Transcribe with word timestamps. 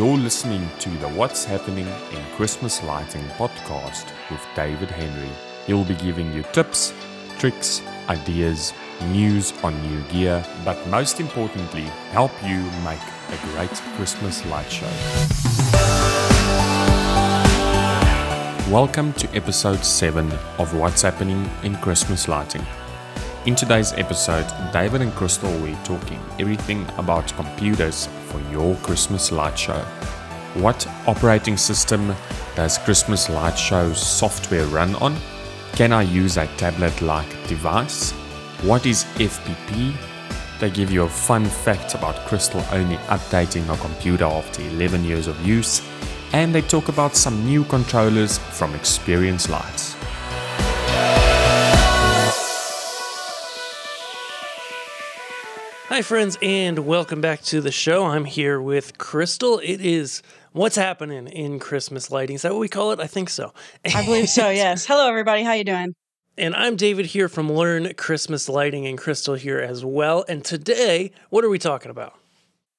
You're 0.00 0.16
listening 0.16 0.66
to 0.78 0.88
the 0.88 1.10
What's 1.10 1.44
Happening 1.44 1.86
in 1.86 2.24
Christmas 2.34 2.82
Lighting 2.82 3.22
podcast 3.36 4.06
with 4.30 4.40
David 4.56 4.90
Henry. 4.90 5.28
He'll 5.66 5.84
be 5.84 5.94
giving 5.94 6.32
you 6.32 6.42
tips, 6.54 6.94
tricks, 7.38 7.82
ideas, 8.08 8.72
news 9.08 9.52
on 9.62 9.78
new 9.86 10.00
gear, 10.04 10.42
but 10.64 10.78
most 10.86 11.20
importantly, 11.20 11.82
help 12.12 12.32
you 12.42 12.62
make 12.82 12.98
a 13.28 13.46
great 13.52 13.74
Christmas 13.98 14.42
light 14.46 14.72
show. 14.72 14.88
Welcome 18.72 19.12
to 19.12 19.28
episode 19.36 19.84
7 19.84 20.32
of 20.56 20.74
What's 20.74 21.02
Happening 21.02 21.46
in 21.62 21.76
Christmas 21.76 22.26
Lighting. 22.26 22.64
In 23.46 23.54
today's 23.54 23.94
episode, 23.94 24.46
David 24.70 25.00
and 25.00 25.14
Crystal 25.14 25.50
will 25.50 25.68
be 25.68 25.76
talking 25.82 26.20
everything 26.38 26.86
about 26.98 27.32
computers 27.36 28.06
for 28.26 28.38
your 28.52 28.76
Christmas 28.82 29.32
light 29.32 29.58
show. 29.58 29.80
What 30.52 30.86
operating 31.06 31.56
system 31.56 32.14
does 32.54 32.76
Christmas 32.76 33.30
light 33.30 33.58
show 33.58 33.94
software 33.94 34.66
run 34.66 34.94
on? 34.96 35.16
Can 35.72 35.90
I 35.90 36.02
use 36.02 36.36
a 36.36 36.48
tablet 36.58 37.00
like 37.00 37.30
device? 37.48 38.12
What 38.60 38.84
is 38.84 39.04
FPP? 39.16 39.94
They 40.58 40.68
give 40.68 40.90
you 40.90 41.04
a 41.04 41.08
fun 41.08 41.46
fact 41.46 41.94
about 41.94 42.26
Crystal 42.26 42.62
only 42.72 42.96
updating 43.08 43.64
her 43.64 43.76
computer 43.78 44.26
after 44.26 44.60
11 44.60 45.02
years 45.02 45.28
of 45.28 45.46
use, 45.46 45.80
and 46.34 46.54
they 46.54 46.60
talk 46.60 46.88
about 46.88 47.16
some 47.16 47.46
new 47.46 47.64
controllers 47.64 48.36
from 48.36 48.74
Experience 48.74 49.48
Lights. 49.48 49.96
Hi, 55.90 56.02
friends, 56.02 56.38
and 56.40 56.86
welcome 56.86 57.20
back 57.20 57.42
to 57.42 57.60
the 57.60 57.72
show. 57.72 58.04
I'm 58.04 58.24
here 58.24 58.60
with 58.60 58.96
Crystal. 58.96 59.58
It 59.58 59.80
is 59.80 60.22
what's 60.52 60.76
happening 60.76 61.26
in 61.26 61.58
Christmas 61.58 62.12
lighting. 62.12 62.36
Is 62.36 62.42
that 62.42 62.52
what 62.52 62.60
we 62.60 62.68
call 62.68 62.92
it? 62.92 63.00
I 63.00 63.08
think 63.08 63.28
so. 63.28 63.52
I 63.92 64.04
believe 64.04 64.28
so. 64.28 64.48
Yes. 64.50 64.86
Hello, 64.86 65.08
everybody. 65.08 65.42
How 65.42 65.52
you 65.54 65.64
doing? 65.64 65.96
And 66.38 66.54
I'm 66.54 66.76
David 66.76 67.06
here 67.06 67.28
from 67.28 67.50
Learn 67.50 67.92
Christmas 67.94 68.48
Lighting, 68.48 68.86
and 68.86 68.96
Crystal 68.96 69.34
here 69.34 69.58
as 69.58 69.84
well. 69.84 70.24
And 70.28 70.44
today, 70.44 71.10
what 71.30 71.44
are 71.44 71.50
we 71.50 71.58
talking 71.58 71.90
about? 71.90 72.14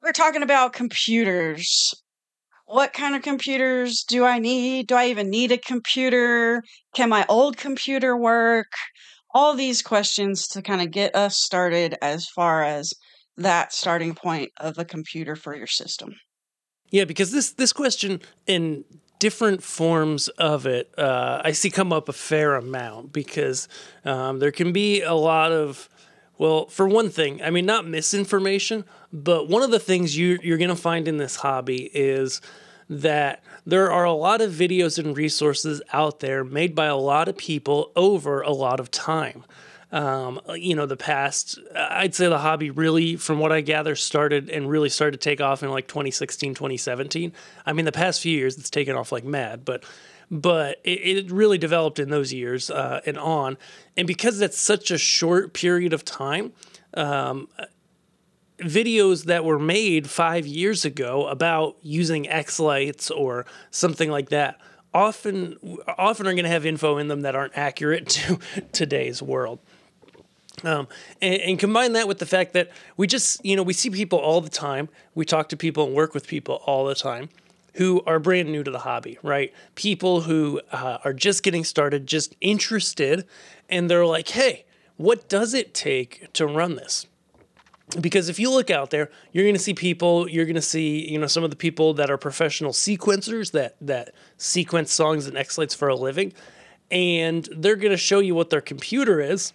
We're 0.02 0.14
talking 0.14 0.42
about 0.42 0.72
computers. 0.72 1.94
What 2.66 2.94
kind 2.94 3.14
of 3.14 3.24
computers 3.24 4.06
do 4.08 4.24
I 4.24 4.40
need? 4.40 4.88
Do 4.88 4.96
I 4.96 5.08
even 5.08 5.30
need 5.30 5.52
a 5.52 5.58
computer? 5.58 6.64
Can 6.96 7.10
my 7.10 7.26
old 7.28 7.58
computer 7.58 8.16
work? 8.16 8.72
All 9.34 9.54
these 9.54 9.82
questions 9.82 10.48
to 10.50 10.62
kind 10.62 10.82
of 10.82 10.92
get 10.92 11.16
us 11.16 11.38
started 11.38 11.98
as 12.02 12.28
far 12.28 12.64
as 12.64 12.94
that 13.38 13.74
starting 13.74 14.16
point 14.16 14.52
of 14.58 14.78
a 14.78 14.86
computer 14.86 15.36
for 15.36 15.56
your 15.56 15.68
system. 15.68 16.16
Yeah, 16.90 17.06
because 17.06 17.32
this 17.32 17.52
this 17.52 17.72
question 17.74 18.22
in 18.48 18.84
different 19.20 19.64
forms 19.64 20.28
of 20.30 20.66
it, 20.66 20.92
uh, 20.98 21.42
I 21.44 21.52
see 21.52 21.70
come 21.70 21.94
up 21.94 22.10
a 22.10 22.14
fair 22.14 22.56
amount 22.56 23.14
because 23.14 23.68
um, 24.04 24.40
there 24.40 24.52
can 24.52 24.74
be 24.74 25.02
a 25.02 25.14
lot 25.14 25.52
of 25.52 25.90
well, 26.42 26.66
for 26.70 26.88
one 26.88 27.12
thing, 27.12 27.40
I 27.44 27.52
mean, 27.52 27.68
not 27.68 27.86
misinformation, 27.86 28.86
but 29.14 29.48
one 29.48 29.62
of 29.62 29.70
the 29.70 29.78
things 29.78 30.18
you, 30.18 30.40
you're 30.42 30.58
going 30.58 30.72
to 30.72 30.76
find 30.76 31.08
in 31.08 31.18
this 31.18 31.36
hobby 31.36 31.92
is 31.94 32.42
that 32.90 33.44
there 33.64 33.92
are 33.92 34.06
a 34.06 34.14
lot 34.14 34.42
of 34.42 34.52
videos 34.52 34.98
and 34.98 35.16
resources 35.16 35.84
out 35.94 36.20
there 36.20 36.44
made 36.44 36.74
by 36.74 36.88
a 36.88 36.98
lot 36.98 37.28
of 37.28 37.38
people 37.38 37.92
over 37.96 38.42
a 38.42 38.50
lot 38.50 38.80
of 38.80 38.90
time. 38.90 39.44
Um, 39.92 40.40
you 40.56 40.76
know, 40.76 40.86
the 40.86 40.98
past, 40.98 41.60
I'd 41.76 42.16
say 42.16 42.28
the 42.28 42.40
hobby 42.40 42.70
really, 42.70 43.18
from 43.18 43.40
what 43.40 43.52
I 43.52 43.62
gather, 43.62 43.96
started 43.96 44.50
and 44.50 44.70
really 44.70 44.90
started 44.90 45.20
to 45.20 45.30
take 45.30 45.42
off 45.42 45.64
in 45.64 45.70
like 45.70 45.88
2016, 45.88 46.54
2017. 46.54 47.34
I 47.66 47.74
mean, 47.74 47.86
the 47.86 47.92
past 47.92 48.22
few 48.22 48.36
years, 48.36 48.58
it's 48.58 48.70
taken 48.70 48.96
off 48.96 49.12
like 49.12 49.26
mad, 49.26 49.66
but 49.66 49.84
but 50.34 50.80
it, 50.86 51.26
it 51.26 51.32
really 51.32 51.58
developed 51.58 52.00
in 52.00 52.10
those 52.10 52.32
years 52.32 52.70
uh, 52.70 53.02
and 53.06 53.18
on. 53.18 53.58
And 53.98 54.08
because 54.08 54.40
that's 54.40 54.58
such 54.58 54.90
a 54.90 54.98
short 54.98 55.54
period 55.54 55.92
of 55.92 56.06
time, 56.06 56.54
um, 56.94 57.50
videos 58.60 59.26
that 59.26 59.44
were 59.44 59.60
made 59.60 60.10
five 60.10 60.48
years 60.48 60.86
ago 60.86 61.28
about 61.28 61.76
using 61.82 62.30
X 62.30 62.60
lights 62.60 63.12
or 63.12 63.46
something 63.72 64.10
like 64.10 64.30
that 64.30 64.58
often 64.94 65.58
often 65.98 66.28
are 66.28 66.34
going 66.34 66.44
to 66.44 66.50
have 66.50 66.66
info 66.66 66.98
in 66.98 67.08
them 67.08 67.22
that 67.22 67.36
aren't 67.36 67.58
accurate 67.58 68.08
to 68.10 68.40
today's 68.72 69.22
world. 69.22 69.60
Um, 70.64 70.88
and, 71.22 71.42
and, 71.42 71.60
combine 71.60 71.94
that 71.94 72.08
with 72.08 72.20
the 72.20 72.26
fact 72.26 72.54
that 72.54 72.70
we 72.96 73.08
just, 73.08 73.44
you 73.44 73.56
know, 73.56 73.64
we 73.64 73.74
see 73.74 73.90
people 73.90 74.20
all 74.20 74.42
the 74.42 74.50
time. 74.50 74.90
We 75.16 75.26
talk 75.26 75.50
to 75.50 75.58
people 75.58 75.86
and 75.86 75.96
work 75.96 76.14
with 76.14 76.28
people 76.28 76.62
all 76.66 76.86
the 76.86 76.94
time 76.94 77.30
who 77.76 78.02
are 78.06 78.20
brand 78.20 78.52
new 78.52 78.64
to 78.64 78.70
the 78.70 78.80
hobby, 78.80 79.18
right? 79.24 79.54
People 79.76 80.22
who 80.22 80.62
uh, 80.72 81.00
are 81.04 81.14
just 81.14 81.42
getting 81.42 81.64
started, 81.64 82.06
just 82.06 82.36
interested, 82.42 83.26
and 83.70 83.90
they're 83.90 84.06
like, 84.06 84.30
hey, 84.30 84.66
what 84.98 85.28
does 85.30 85.54
it 85.54 85.74
take 85.74 86.32
to 86.34 86.46
run 86.46 86.76
this? 86.76 87.08
because 88.00 88.30
if 88.30 88.40
you 88.40 88.50
look 88.50 88.70
out 88.70 88.90
there 88.90 89.10
you're 89.32 89.44
going 89.44 89.56
to 89.56 89.60
see 89.60 89.74
people 89.74 90.30
you're 90.30 90.46
going 90.46 90.56
to 90.56 90.62
see 90.62 91.10
you 91.12 91.20
know 91.20 91.28
some 91.28 91.44
of 91.44 91.50
the 91.50 91.56
people 91.56 91.94
that 91.94 92.10
are 92.10 92.18
professional 92.18 92.72
sequencers 92.72 93.52
that 93.52 93.76
that 93.82 94.14
sequence 94.38 94.94
songs 94.94 95.28
and 95.28 95.38
x 95.38 95.58
lights 95.58 95.76
for 95.76 95.90
a 95.90 95.96
living 95.96 96.32
and 96.90 97.50
they're 97.58 97.76
going 97.76 97.92
to 97.92 97.98
show 97.98 98.20
you 98.20 98.34
what 98.36 98.50
their 98.50 98.62
computer 98.62 99.20
is 99.20 99.54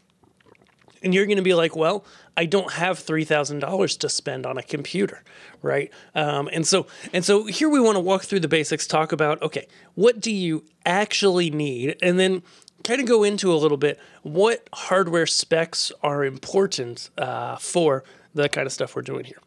and 1.06 1.14
you're 1.14 1.24
going 1.24 1.36
to 1.36 1.42
be 1.42 1.54
like 1.54 1.74
well 1.74 2.04
i 2.36 2.44
don't 2.44 2.72
have 2.72 2.98
$3000 2.98 3.98
to 3.98 4.08
spend 4.08 4.44
on 4.44 4.58
a 4.58 4.62
computer 4.62 5.22
right 5.62 5.90
um, 6.14 6.50
and 6.52 6.66
so 6.66 6.86
and 7.12 7.24
so 7.24 7.46
here 7.46 7.68
we 7.68 7.80
want 7.80 7.96
to 7.96 8.00
walk 8.00 8.24
through 8.24 8.40
the 8.40 8.48
basics 8.48 8.86
talk 8.86 9.12
about 9.12 9.40
okay 9.40 9.66
what 9.94 10.20
do 10.20 10.32
you 10.32 10.64
actually 10.84 11.50
need 11.50 11.96
and 12.02 12.18
then 12.18 12.42
kind 12.84 13.00
of 13.00 13.06
go 13.06 13.24
into 13.24 13.52
a 13.52 13.56
little 13.56 13.78
bit 13.78 13.98
what 14.22 14.68
hardware 14.72 15.26
specs 15.26 15.90
are 16.02 16.24
important 16.24 17.10
uh, 17.18 17.56
for 17.56 18.04
the 18.36 18.48
kind 18.48 18.66
of 18.66 18.72
stuff 18.72 18.94
we're 18.94 19.02
doing 19.02 19.24
here. 19.24 19.40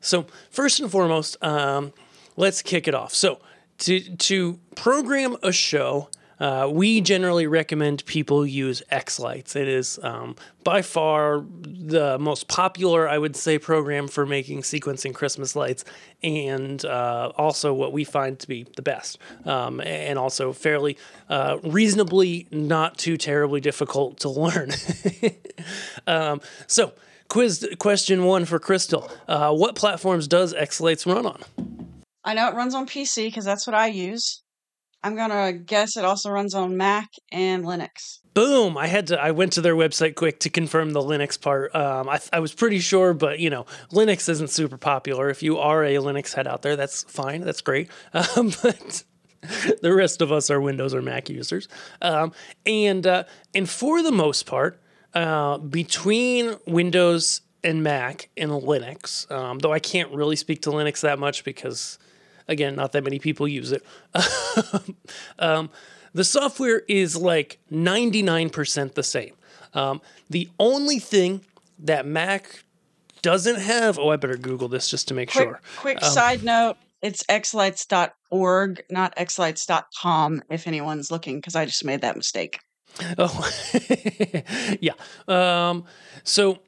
So 0.00 0.26
first 0.50 0.80
and 0.80 0.90
foremost, 0.90 1.36
um, 1.42 1.92
let's 2.36 2.62
kick 2.62 2.88
it 2.88 2.94
off. 2.94 3.12
So 3.12 3.40
to 3.78 4.00
to 4.00 4.58
program 4.74 5.36
a 5.42 5.52
show, 5.52 6.08
uh, 6.40 6.68
we 6.70 7.00
generally 7.00 7.46
recommend 7.46 8.04
people 8.06 8.46
use 8.46 8.82
X 8.90 9.18
Lights. 9.18 9.56
It 9.56 9.68
is 9.68 9.98
um, 10.02 10.36
by 10.64 10.82
far 10.82 11.44
the 11.60 12.18
most 12.18 12.48
popular, 12.48 13.08
I 13.08 13.18
would 13.18 13.36
say, 13.36 13.58
program 13.58 14.08
for 14.08 14.26
making 14.26 14.62
sequencing 14.62 15.14
Christmas 15.14 15.56
lights, 15.56 15.84
and 16.22 16.84
uh, 16.84 17.32
also 17.36 17.72
what 17.74 17.92
we 17.92 18.04
find 18.04 18.38
to 18.38 18.48
be 18.48 18.66
the 18.76 18.82
best, 18.82 19.18
um, 19.44 19.80
and 19.80 20.18
also 20.18 20.52
fairly 20.52 20.96
uh, 21.28 21.58
reasonably 21.62 22.46
not 22.50 22.98
too 22.98 23.16
terribly 23.16 23.60
difficult 23.60 24.20
to 24.20 24.28
learn. 24.28 24.70
um, 26.06 26.40
so 26.66 26.92
Quiz 27.28 27.68
question 27.78 28.24
one 28.24 28.44
for 28.44 28.58
Crystal. 28.58 29.10
Uh, 29.26 29.52
what 29.52 29.74
platforms 29.74 30.26
does 30.26 30.54
X 30.54 30.80
Lights 30.80 31.06
run 31.06 31.26
on? 31.26 31.42
I 32.24 32.34
know 32.34 32.48
it 32.48 32.54
runs 32.54 32.74
on 32.74 32.86
PC 32.86 33.26
because 33.26 33.44
that's 33.44 33.66
what 33.66 33.74
I 33.74 33.88
use. 33.88 34.42
I'm 35.02 35.16
gonna 35.16 35.52
guess 35.52 35.96
it 35.96 36.04
also 36.04 36.30
runs 36.30 36.54
on 36.54 36.76
Mac 36.76 37.08
and 37.30 37.64
Linux. 37.64 38.18
Boom! 38.34 38.76
I 38.76 38.86
had 38.86 39.08
to. 39.08 39.20
I 39.20 39.30
went 39.30 39.52
to 39.54 39.60
their 39.60 39.74
website 39.74 40.14
quick 40.14 40.40
to 40.40 40.50
confirm 40.50 40.92
the 40.92 41.00
Linux 41.00 41.40
part. 41.40 41.74
Um, 41.74 42.08
I, 42.08 42.20
I 42.32 42.40
was 42.40 42.54
pretty 42.54 42.78
sure, 42.78 43.14
but 43.14 43.38
you 43.38 43.50
know, 43.50 43.66
Linux 43.92 44.28
isn't 44.28 44.50
super 44.50 44.76
popular. 44.76 45.28
If 45.30 45.42
you 45.42 45.58
are 45.58 45.84
a 45.84 45.96
Linux 45.96 46.34
head 46.34 46.46
out 46.46 46.62
there, 46.62 46.76
that's 46.76 47.04
fine. 47.04 47.42
That's 47.42 47.60
great. 47.60 47.90
Um, 48.36 48.52
but 48.62 49.04
the 49.82 49.94
rest 49.94 50.20
of 50.20 50.32
us 50.32 50.50
are 50.50 50.60
Windows 50.60 50.94
or 50.94 51.00
Mac 51.02 51.28
users. 51.28 51.68
Um, 52.02 52.32
and 52.66 53.06
uh, 53.06 53.24
and 53.54 53.68
for 53.68 54.02
the 54.02 54.12
most 54.12 54.46
part, 54.46 54.80
uh, 55.14 55.58
between 55.58 56.56
Windows 56.66 57.42
and 57.64 57.82
Mac 57.82 58.30
and 58.36 58.50
Linux, 58.50 59.30
um, 59.30 59.58
though 59.58 59.72
I 59.72 59.78
can't 59.78 60.12
really 60.12 60.36
speak 60.36 60.62
to 60.62 60.70
Linux 60.70 61.00
that 61.00 61.18
much 61.18 61.44
because, 61.44 61.98
again, 62.48 62.74
not 62.74 62.92
that 62.92 63.04
many 63.04 63.18
people 63.18 63.46
use 63.46 63.72
it. 63.72 63.84
um, 65.38 65.70
the 66.14 66.24
software 66.24 66.82
is 66.88 67.16
like 67.16 67.58
99% 67.70 68.94
the 68.94 69.02
same. 69.02 69.34
Um, 69.74 70.00
the 70.30 70.48
only 70.58 70.98
thing 70.98 71.44
that 71.78 72.06
Mac 72.06 72.64
doesn't 73.22 73.60
have, 73.60 73.98
oh, 73.98 74.10
I 74.10 74.16
better 74.16 74.36
Google 74.36 74.68
this 74.68 74.88
just 74.88 75.08
to 75.08 75.14
make 75.14 75.30
quick, 75.30 75.48
sure. 75.48 75.60
Quick 75.76 76.02
um, 76.02 76.10
side 76.10 76.42
note 76.42 76.76
it's 77.00 77.22
xlights.org, 77.24 78.82
not 78.90 79.14
xlights.com, 79.16 80.42
if 80.50 80.66
anyone's 80.66 81.10
looking, 81.10 81.36
because 81.36 81.54
I 81.54 81.64
just 81.64 81.84
made 81.84 82.00
that 82.00 82.16
mistake. 82.16 82.58
Oh, 83.16 83.50
yeah. 84.80 84.94
Um, 85.28 85.84
so 86.24 86.58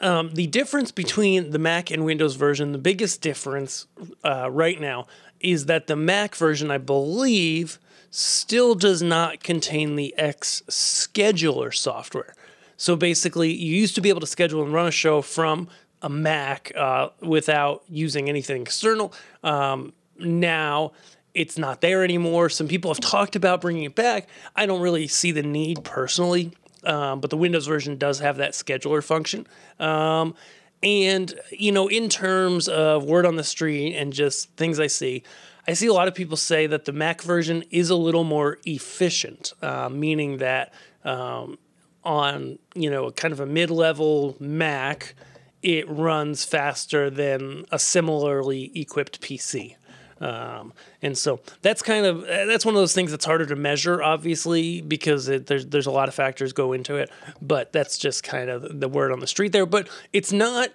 um, 0.00 0.30
the 0.34 0.46
difference 0.46 0.92
between 0.92 1.50
the 1.50 1.58
Mac 1.58 1.90
and 1.90 2.04
Windows 2.04 2.36
version, 2.36 2.72
the 2.72 2.78
biggest 2.78 3.20
difference 3.20 3.86
uh, 4.24 4.50
right 4.50 4.80
now 4.80 5.06
is 5.40 5.66
that 5.66 5.86
the 5.86 5.96
Mac 5.96 6.34
version, 6.34 6.70
I 6.70 6.78
believe, 6.78 7.78
still 8.10 8.74
does 8.74 9.02
not 9.02 9.42
contain 9.42 9.96
the 9.96 10.16
X 10.16 10.62
scheduler 10.68 11.74
software. 11.74 12.34
So 12.76 12.96
basically, 12.96 13.52
you 13.52 13.76
used 13.76 13.94
to 13.94 14.00
be 14.00 14.08
able 14.08 14.20
to 14.20 14.26
schedule 14.26 14.62
and 14.62 14.72
run 14.72 14.86
a 14.86 14.90
show 14.90 15.22
from 15.22 15.68
a 16.02 16.08
Mac 16.08 16.72
uh, 16.76 17.08
without 17.20 17.82
using 17.88 18.28
anything 18.28 18.62
external. 18.62 19.12
Um, 19.42 19.92
now 20.18 20.92
it's 21.34 21.58
not 21.58 21.80
there 21.80 22.02
anymore. 22.02 22.48
Some 22.48 22.68
people 22.68 22.90
have 22.90 23.00
talked 23.00 23.36
about 23.36 23.60
bringing 23.60 23.84
it 23.84 23.94
back. 23.94 24.28
I 24.54 24.66
don't 24.66 24.80
really 24.80 25.06
see 25.06 25.32
the 25.32 25.42
need 25.42 25.84
personally, 25.84 26.52
um, 26.86 27.20
but 27.20 27.30
the 27.30 27.36
Windows 27.36 27.66
version 27.66 27.96
does 27.96 28.20
have 28.20 28.36
that 28.38 28.52
scheduler 28.52 29.02
function. 29.02 29.46
Um, 29.78 30.34
and, 30.82 31.34
you 31.50 31.72
know, 31.72 31.88
in 31.88 32.08
terms 32.08 32.68
of 32.68 33.04
word 33.04 33.26
on 33.26 33.36
the 33.36 33.44
street 33.44 33.94
and 33.94 34.12
just 34.12 34.50
things 34.56 34.78
I 34.78 34.86
see, 34.86 35.22
I 35.66 35.72
see 35.72 35.88
a 35.88 35.92
lot 35.92 36.06
of 36.06 36.14
people 36.14 36.36
say 36.36 36.66
that 36.68 36.84
the 36.84 36.92
Mac 36.92 37.22
version 37.22 37.64
is 37.70 37.90
a 37.90 37.96
little 37.96 38.24
more 38.24 38.58
efficient, 38.64 39.52
uh, 39.62 39.88
meaning 39.88 40.38
that 40.38 40.72
um, 41.04 41.58
on, 42.04 42.58
you 42.74 42.88
know, 42.88 43.10
kind 43.10 43.32
of 43.32 43.40
a 43.40 43.46
mid 43.46 43.70
level 43.70 44.36
Mac, 44.38 45.14
it 45.62 45.88
runs 45.88 46.44
faster 46.44 47.10
than 47.10 47.64
a 47.72 47.78
similarly 47.78 48.70
equipped 48.78 49.20
PC. 49.20 49.74
Um, 50.20 50.72
and 51.02 51.16
so 51.16 51.40
that's 51.62 51.82
kind 51.82 52.06
of 52.06 52.22
that's 52.22 52.64
one 52.64 52.74
of 52.74 52.80
those 52.80 52.94
things 52.94 53.10
that's 53.10 53.24
harder 53.24 53.46
to 53.46 53.56
measure, 53.56 54.02
obviously, 54.02 54.80
because 54.80 55.28
it, 55.28 55.46
there's 55.46 55.66
there's 55.66 55.86
a 55.86 55.90
lot 55.90 56.08
of 56.08 56.14
factors 56.14 56.52
go 56.52 56.72
into 56.72 56.96
it. 56.96 57.10
But 57.42 57.72
that's 57.72 57.98
just 57.98 58.22
kind 58.22 58.48
of 58.48 58.80
the 58.80 58.88
word 58.88 59.12
on 59.12 59.20
the 59.20 59.26
street 59.26 59.52
there. 59.52 59.66
But 59.66 59.88
it's 60.12 60.32
not 60.32 60.70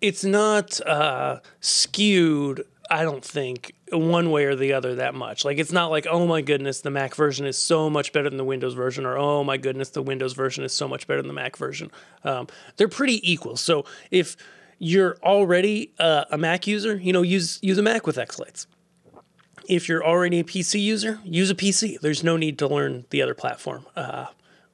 it's 0.00 0.24
not 0.24 0.80
uh, 0.86 1.40
skewed. 1.60 2.64
I 2.88 3.02
don't 3.02 3.24
think 3.24 3.72
one 3.90 4.30
way 4.30 4.44
or 4.44 4.54
the 4.54 4.72
other 4.72 4.96
that 4.96 5.14
much. 5.14 5.44
Like 5.44 5.58
it's 5.58 5.72
not 5.72 5.90
like 5.90 6.06
oh 6.10 6.26
my 6.26 6.40
goodness, 6.40 6.80
the 6.80 6.90
Mac 6.90 7.14
version 7.14 7.46
is 7.46 7.56
so 7.56 7.88
much 7.88 8.12
better 8.12 8.28
than 8.28 8.36
the 8.36 8.44
Windows 8.44 8.74
version, 8.74 9.06
or 9.06 9.16
oh 9.16 9.44
my 9.44 9.56
goodness, 9.56 9.90
the 9.90 10.02
Windows 10.02 10.32
version 10.32 10.64
is 10.64 10.72
so 10.72 10.88
much 10.88 11.06
better 11.06 11.22
than 11.22 11.28
the 11.28 11.34
Mac 11.34 11.56
version. 11.56 11.90
Um, 12.24 12.48
they're 12.76 12.88
pretty 12.88 13.30
equal. 13.30 13.56
So 13.56 13.84
if 14.10 14.36
you're 14.78 15.16
already 15.22 15.92
uh, 15.98 16.24
a 16.30 16.38
Mac 16.38 16.66
user, 16.66 16.96
you 16.96 17.12
know, 17.12 17.22
use 17.22 17.58
use 17.62 17.78
a 17.78 17.82
Mac 17.82 18.06
with 18.06 18.16
Xlights. 18.16 18.66
If 19.68 19.88
you're 19.88 20.04
already 20.04 20.40
a 20.40 20.44
PC 20.44 20.80
user, 20.80 21.20
use 21.24 21.50
a 21.50 21.54
PC. 21.54 22.00
There's 22.00 22.22
no 22.22 22.36
need 22.36 22.58
to 22.58 22.68
learn 22.68 23.04
the 23.10 23.22
other 23.22 23.34
platform 23.34 23.86
uh, 23.96 24.26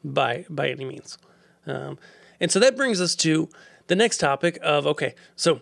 by 0.05 0.45
by 0.51 0.69
any 0.69 0.85
means. 0.85 1.19
Um, 1.67 1.99
and 2.41 2.51
so 2.51 2.59
that 2.59 2.77
brings 2.77 3.01
us 3.01 3.15
to 3.17 3.49
the 3.87 3.97
next 3.97 4.19
topic 4.19 4.59
of 4.63 4.87
okay, 4.87 5.15
so 5.37 5.61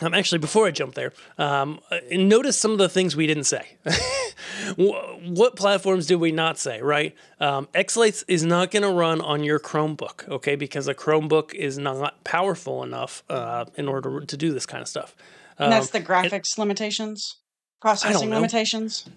um, 0.00 0.14
actually, 0.14 0.38
before 0.38 0.66
I 0.66 0.70
jump 0.70 0.94
there, 0.94 1.12
um, 1.38 1.80
uh, 1.90 1.98
notice 2.12 2.58
some 2.58 2.72
of 2.72 2.78
the 2.78 2.88
things 2.88 3.16
we 3.16 3.26
didn't 3.26 3.44
say. 3.44 3.76
what 4.76 5.56
platforms 5.56 6.06
did 6.06 6.16
we 6.16 6.32
not 6.32 6.58
say, 6.58 6.80
right? 6.80 7.14
Um, 7.40 7.68
Xlights 7.74 8.24
is 8.28 8.44
not 8.44 8.70
going 8.70 8.82
to 8.82 8.90
run 8.90 9.20
on 9.20 9.44
your 9.44 9.58
Chromebook, 9.58 10.28
okay? 10.28 10.56
Because 10.56 10.88
a 10.88 10.94
Chromebook 10.94 11.54
is 11.54 11.78
not 11.78 12.22
powerful 12.24 12.82
enough 12.82 13.22
uh, 13.28 13.66
in 13.76 13.88
order 13.88 14.20
to 14.20 14.36
do 14.36 14.52
this 14.52 14.66
kind 14.66 14.82
of 14.82 14.88
stuff. 14.88 15.16
And 15.58 15.72
that's 15.72 15.90
the 15.90 16.00
graphics 16.00 16.56
and, 16.56 16.58
limitations, 16.58 17.36
processing 17.80 18.30
limitations. 18.30 19.08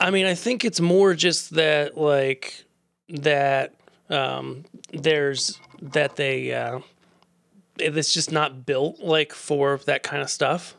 I 0.00 0.10
mean, 0.10 0.26
I 0.26 0.34
think 0.34 0.64
it's 0.64 0.80
more 0.80 1.14
just 1.14 1.50
that, 1.54 1.96
like, 1.96 2.64
that 3.08 3.74
um, 4.10 4.64
there's 4.92 5.60
that 5.80 6.16
they. 6.16 6.52
Uh, 6.52 6.80
it's 7.78 8.12
just 8.12 8.32
not 8.32 8.66
built 8.66 9.00
like 9.00 9.32
for 9.32 9.78
that 9.86 10.02
kind 10.02 10.22
of 10.22 10.30
stuff. 10.30 10.76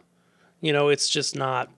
You 0.62 0.74
know, 0.74 0.90
it's 0.90 1.08
just 1.08 1.36
not 1.36 1.70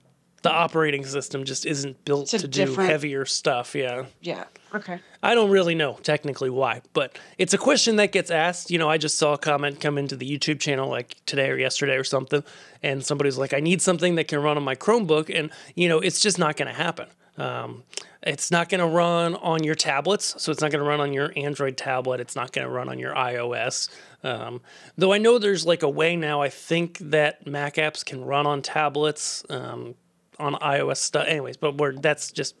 the 0.42 0.50
operating 0.50 1.04
system 1.04 1.44
just 1.44 1.66
isn't 1.66 2.02
built 2.04 2.28
to 2.28 2.48
do 2.48 2.74
heavier 2.74 3.26
stuff. 3.26 3.74
Yeah. 3.74 4.06
Yeah. 4.22 4.44
Okay. 4.74 5.00
I 5.22 5.34
don't 5.34 5.50
really 5.50 5.74
know 5.74 5.98
technically 6.02 6.48
why, 6.48 6.80
but 6.94 7.18
it's 7.36 7.52
a 7.52 7.58
question 7.58 7.96
that 7.96 8.12
gets 8.12 8.30
asked. 8.30 8.70
You 8.70 8.78
know, 8.78 8.88
I 8.88 8.96
just 8.96 9.18
saw 9.18 9.34
a 9.34 9.38
comment 9.38 9.80
come 9.80 9.98
into 9.98 10.16
the 10.16 10.28
YouTube 10.28 10.60
channel 10.60 10.88
like 10.88 11.14
today 11.26 11.50
or 11.50 11.58
yesterday 11.58 11.96
or 11.96 12.04
something, 12.04 12.42
and 12.82 13.04
somebody's 13.04 13.36
like, 13.36 13.52
I 13.52 13.60
need 13.60 13.82
something 13.82 14.14
that 14.14 14.28
can 14.28 14.40
run 14.40 14.56
on 14.56 14.62
my 14.62 14.74
Chromebook. 14.74 15.36
And, 15.36 15.50
you 15.74 15.88
know, 15.88 15.98
it's 15.98 16.20
just 16.20 16.38
not 16.38 16.56
going 16.56 16.68
to 16.68 16.74
happen. 16.74 17.08
Um, 17.36 17.84
it's 18.22 18.50
not 18.50 18.68
going 18.68 18.80
to 18.80 18.86
run 18.86 19.34
on 19.36 19.64
your 19.64 19.74
tablets, 19.74 20.34
so 20.42 20.52
it's 20.52 20.60
not 20.60 20.70
going 20.70 20.82
to 20.82 20.88
run 20.88 21.00
on 21.00 21.12
your 21.12 21.32
Android 21.36 21.76
tablet. 21.76 22.20
It's 22.20 22.36
not 22.36 22.52
going 22.52 22.66
to 22.66 22.72
run 22.72 22.88
on 22.88 22.98
your 22.98 23.14
iOS. 23.14 23.88
Um, 24.22 24.60
though 24.96 25.12
I 25.12 25.18
know 25.18 25.38
there's 25.38 25.64
like 25.66 25.82
a 25.82 25.88
way 25.88 26.16
now. 26.16 26.42
I 26.42 26.48
think 26.48 26.98
that 26.98 27.46
Mac 27.46 27.76
apps 27.76 28.04
can 28.04 28.24
run 28.24 28.46
on 28.46 28.62
tablets, 28.62 29.44
um, 29.48 29.94
on 30.38 30.54
iOS 30.54 30.98
stuff. 30.98 31.26
Anyways, 31.26 31.56
but 31.56 31.78
we're 31.78 31.94
that's 31.96 32.32
just 32.32 32.54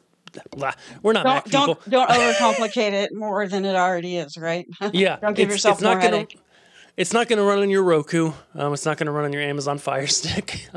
we're 1.02 1.12
not 1.12 1.24
don't, 1.24 1.34
Mac 1.34 1.44
people. 1.44 1.80
Don't 1.88 1.90
don't 1.90 2.10
overcomplicate 2.10 2.92
it 2.92 3.14
more 3.14 3.46
than 3.48 3.64
it 3.64 3.74
already 3.74 4.16
is, 4.16 4.36
right? 4.36 4.66
Yeah, 4.92 5.16
don't 5.16 5.34
give 5.34 5.48
it's, 5.48 5.56
yourself 5.56 5.78
it's 5.78 5.82
more 5.82 5.94
not 5.94 6.02
gonna, 6.02 6.16
headache. 6.18 6.40
It's 6.96 7.12
not 7.12 7.28
going 7.28 7.38
to 7.38 7.44
run 7.44 7.60
on 7.60 7.70
your 7.70 7.82
Roku. 7.82 8.32
Um, 8.54 8.74
it's 8.74 8.84
not 8.84 8.98
going 8.98 9.06
to 9.06 9.12
run 9.12 9.24
on 9.24 9.32
your 9.32 9.42
Amazon 9.42 9.78
Fire 9.78 10.06
Stick. 10.08 10.68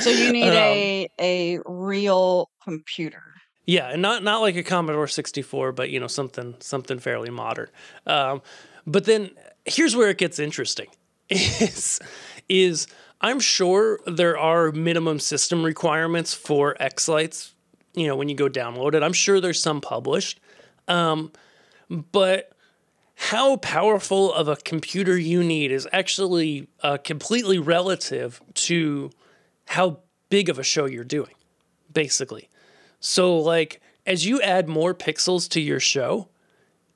so 0.00 0.10
you 0.10 0.32
need 0.32 0.48
um, 0.48 0.54
a 0.56 1.08
a 1.18 1.58
real 1.64 2.50
computer. 2.62 3.22
Yeah, 3.64 3.88
and 3.88 4.02
not 4.02 4.22
not 4.22 4.40
like 4.40 4.56
a 4.56 4.62
Commodore 4.62 5.06
64, 5.06 5.72
but 5.72 5.90
you 5.90 6.00
know 6.00 6.08
something 6.08 6.56
something 6.60 6.98
fairly 6.98 7.30
modern. 7.30 7.68
Um, 8.06 8.42
but 8.86 9.04
then 9.04 9.30
here's 9.64 9.96
where 9.96 10.10
it 10.10 10.18
gets 10.18 10.38
interesting: 10.38 10.88
is 11.28 12.00
is 12.48 12.86
I'm 13.20 13.40
sure 13.40 14.00
there 14.06 14.36
are 14.36 14.72
minimum 14.72 15.18
system 15.18 15.62
requirements 15.62 16.34
for 16.34 16.76
Xlights. 16.80 17.52
You 17.94 18.06
know, 18.06 18.16
when 18.16 18.28
you 18.28 18.34
go 18.34 18.48
download 18.48 18.94
it, 18.94 19.02
I'm 19.02 19.12
sure 19.12 19.40
there's 19.40 19.60
some 19.60 19.80
published, 19.80 20.40
um, 20.88 21.30
but 21.90 22.52
how 23.14 23.56
powerful 23.58 24.32
of 24.32 24.48
a 24.48 24.56
computer 24.56 25.16
you 25.16 25.44
need 25.44 25.70
is 25.70 25.86
actually 25.92 26.68
uh, 26.82 26.96
completely 26.96 27.58
relative 27.58 28.40
to 28.54 29.10
how 29.66 30.00
big 30.28 30.48
of 30.48 30.58
a 30.58 30.62
show 30.62 30.86
you're 30.86 31.04
doing, 31.04 31.34
basically. 31.92 32.48
So, 32.98 33.38
like, 33.38 33.80
as 34.06 34.26
you 34.26 34.40
add 34.40 34.68
more 34.68 34.94
pixels 34.94 35.48
to 35.50 35.60
your 35.60 35.78
show, 35.78 36.28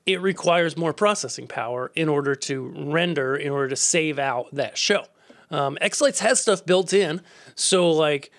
it 0.06 0.20
requires 0.22 0.76
more 0.76 0.92
processing 0.92 1.48
power 1.48 1.90
in 1.94 2.08
order 2.08 2.34
to 2.34 2.72
render, 2.76 3.36
in 3.36 3.50
order 3.50 3.68
to 3.68 3.76
save 3.76 4.18
out 4.18 4.46
that 4.52 4.78
show. 4.78 5.04
Um, 5.50 5.76
Xlights 5.82 6.20
has 6.20 6.40
stuff 6.40 6.64
built 6.64 6.92
in, 6.92 7.20
so 7.54 7.90
like 7.90 8.30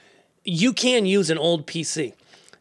you 0.43 0.73
can 0.73 1.05
use 1.05 1.29
an 1.29 1.37
old 1.37 1.67
PC 1.67 2.13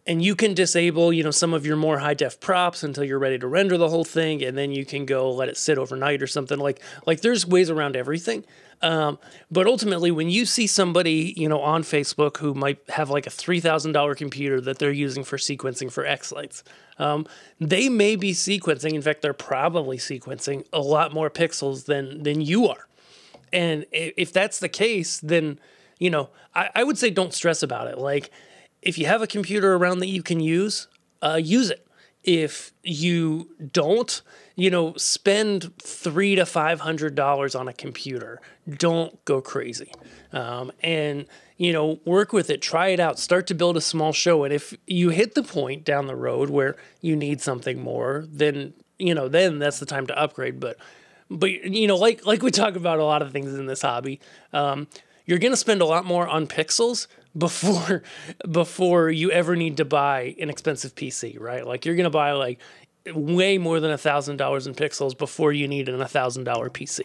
and 0.06 0.22
you 0.22 0.36
can 0.36 0.54
disable, 0.54 1.12
you 1.12 1.22
know, 1.22 1.30
some 1.30 1.52
of 1.52 1.66
your 1.66 1.76
more 1.76 1.98
high 1.98 2.14
def 2.14 2.38
props 2.38 2.82
until 2.82 3.04
you're 3.04 3.18
ready 3.18 3.38
to 3.38 3.46
render 3.46 3.76
the 3.76 3.88
whole 3.88 4.04
thing, 4.04 4.42
and 4.42 4.56
then 4.56 4.70
you 4.70 4.84
can 4.84 5.04
go 5.04 5.30
let 5.32 5.48
it 5.48 5.56
sit 5.56 5.78
overnight 5.78 6.22
or 6.22 6.26
something. 6.26 6.58
Like 6.58 6.80
like 7.06 7.20
there's 7.20 7.46
ways 7.46 7.70
around 7.70 7.96
everything. 7.96 8.44
Um, 8.82 9.18
but 9.50 9.66
ultimately, 9.66 10.10
when 10.10 10.28
you 10.28 10.44
see 10.44 10.66
somebody, 10.66 11.32
you 11.36 11.48
know, 11.48 11.60
on 11.60 11.82
Facebook 11.82 12.36
who 12.38 12.54
might 12.54 12.78
have 12.90 13.10
like 13.10 13.26
a 13.26 13.30
three 13.30 13.60
thousand 13.60 13.92
dollar 13.92 14.14
computer 14.14 14.60
that 14.60 14.78
they're 14.78 14.92
using 14.92 15.24
for 15.24 15.38
sequencing 15.38 15.90
for 15.90 16.04
Xlights, 16.04 16.62
um, 16.98 17.26
they 17.58 17.88
may 17.88 18.16
be 18.16 18.32
sequencing. 18.32 18.92
In 18.92 19.02
fact, 19.02 19.22
they're 19.22 19.32
probably 19.32 19.96
sequencing 19.96 20.66
a 20.72 20.80
lot 20.80 21.14
more 21.14 21.30
pixels 21.30 21.86
than 21.86 22.22
than 22.22 22.40
you 22.40 22.68
are. 22.68 22.86
And 23.52 23.86
if 23.92 24.32
that's 24.32 24.58
the 24.58 24.68
case, 24.68 25.20
then 25.20 25.58
you 25.98 26.10
know, 26.10 26.28
I, 26.54 26.70
I 26.74 26.84
would 26.84 26.98
say 26.98 27.10
don't 27.10 27.32
stress 27.32 27.62
about 27.62 27.88
it. 27.88 27.98
Like, 27.98 28.30
if 28.82 28.98
you 28.98 29.06
have 29.06 29.22
a 29.22 29.26
computer 29.26 29.74
around 29.74 30.00
that 30.00 30.08
you 30.08 30.22
can 30.22 30.40
use, 30.40 30.88
uh, 31.22 31.40
use 31.42 31.70
it. 31.70 31.85
If 32.26 32.72
you 32.82 33.48
don't, 33.72 34.20
you 34.56 34.68
know, 34.70 34.94
spend 34.96 35.72
three 35.80 36.34
to 36.34 36.44
five 36.44 36.80
hundred 36.80 37.14
dollars 37.14 37.54
on 37.54 37.68
a 37.68 37.72
computer. 37.72 38.40
Don't 38.68 39.24
go 39.24 39.40
crazy, 39.40 39.92
um, 40.32 40.72
and 40.82 41.26
you 41.56 41.72
know, 41.72 42.00
work 42.04 42.32
with 42.32 42.50
it. 42.50 42.60
Try 42.60 42.88
it 42.88 43.00
out. 43.00 43.18
Start 43.18 43.46
to 43.46 43.54
build 43.54 43.76
a 43.76 43.80
small 43.80 44.12
show. 44.12 44.44
And 44.44 44.52
if 44.52 44.74
you 44.86 45.10
hit 45.10 45.34
the 45.34 45.42
point 45.42 45.84
down 45.84 46.06
the 46.06 46.16
road 46.16 46.50
where 46.50 46.76
you 47.00 47.16
need 47.16 47.40
something 47.40 47.80
more, 47.80 48.26
then 48.28 48.74
you 48.98 49.14
know, 49.14 49.28
then 49.28 49.58
that's 49.58 49.78
the 49.78 49.86
time 49.86 50.06
to 50.08 50.18
upgrade. 50.18 50.60
But 50.60 50.76
but 51.30 51.50
you 51.50 51.86
know, 51.86 51.96
like 51.96 52.26
like 52.26 52.42
we 52.42 52.50
talk 52.50 52.76
about 52.76 52.98
a 52.98 53.04
lot 53.04 53.22
of 53.22 53.32
things 53.32 53.54
in 53.54 53.66
this 53.66 53.82
hobby, 53.82 54.20
um, 54.52 54.88
you're 55.26 55.38
gonna 55.38 55.56
spend 55.56 55.80
a 55.80 55.86
lot 55.86 56.04
more 56.04 56.26
on 56.26 56.46
pixels 56.46 57.06
before 57.36 58.02
before 58.50 59.10
you 59.10 59.30
ever 59.30 59.56
need 59.56 59.76
to 59.78 59.84
buy 59.84 60.34
an 60.40 60.50
expensive 60.50 60.94
PC, 60.94 61.38
right? 61.40 61.66
Like 61.66 61.84
you're 61.84 61.96
gonna 61.96 62.10
buy 62.10 62.32
like 62.32 62.60
way 63.14 63.58
more 63.58 63.80
than 63.80 63.90
a 63.90 63.98
thousand 63.98 64.36
dollars 64.36 64.66
in 64.66 64.74
pixels 64.74 65.16
before 65.16 65.52
you 65.52 65.68
need 65.68 65.88
an 65.88 66.00
a 66.00 66.08
thousand 66.08 66.44
dollar 66.44 66.70
PC, 66.70 67.02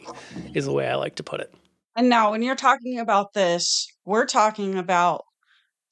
is 0.55 0.65
the 0.65 0.73
way 0.73 0.87
I 0.87 0.95
like 0.95 1.15
to 1.15 1.23
put 1.23 1.39
it. 1.41 1.53
And 1.95 2.09
now, 2.09 2.31
when 2.31 2.41
you're 2.41 2.55
talking 2.55 2.99
about 2.99 3.33
this, 3.33 3.87
we're 4.05 4.25
talking 4.25 4.77
about 4.77 5.25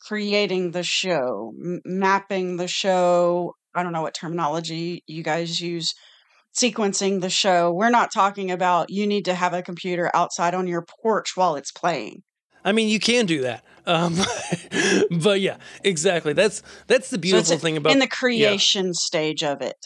creating 0.01 0.71
the 0.71 0.83
show, 0.83 1.53
m- 1.61 1.81
mapping 1.85 2.57
the 2.57 2.67
show. 2.67 3.53
I 3.75 3.83
don't 3.83 3.93
know 3.93 4.01
what 4.01 4.13
terminology 4.13 5.03
you 5.07 5.23
guys 5.23 5.59
use, 5.59 5.93
sequencing 6.57 7.21
the 7.21 7.29
show. 7.29 7.71
We're 7.73 7.89
not 7.89 8.11
talking 8.13 8.49
about 8.49 8.89
you 8.89 9.05
need 9.05 9.25
to 9.25 9.35
have 9.35 9.53
a 9.53 9.61
computer 9.61 10.09
outside 10.13 10.55
on 10.55 10.67
your 10.67 10.85
porch 11.03 11.35
while 11.35 11.55
it's 11.55 11.71
playing. 11.71 12.23
I 12.63 12.71
mean, 12.71 12.89
you 12.89 12.99
can 12.99 13.25
do 13.25 13.41
that, 13.41 13.63
um, 13.85 14.15
but 15.11 15.41
yeah, 15.41 15.57
exactly. 15.83 16.33
That's 16.33 16.61
that's 16.87 17.09
the 17.09 17.17
beautiful 17.17 17.55
so 17.55 17.57
thing 17.57 17.77
about 17.77 17.93
in 17.93 17.99
the 17.99 18.07
creation 18.07 18.87
yeah. 18.87 18.93
stage 18.93 19.43
of 19.43 19.61
it. 19.61 19.77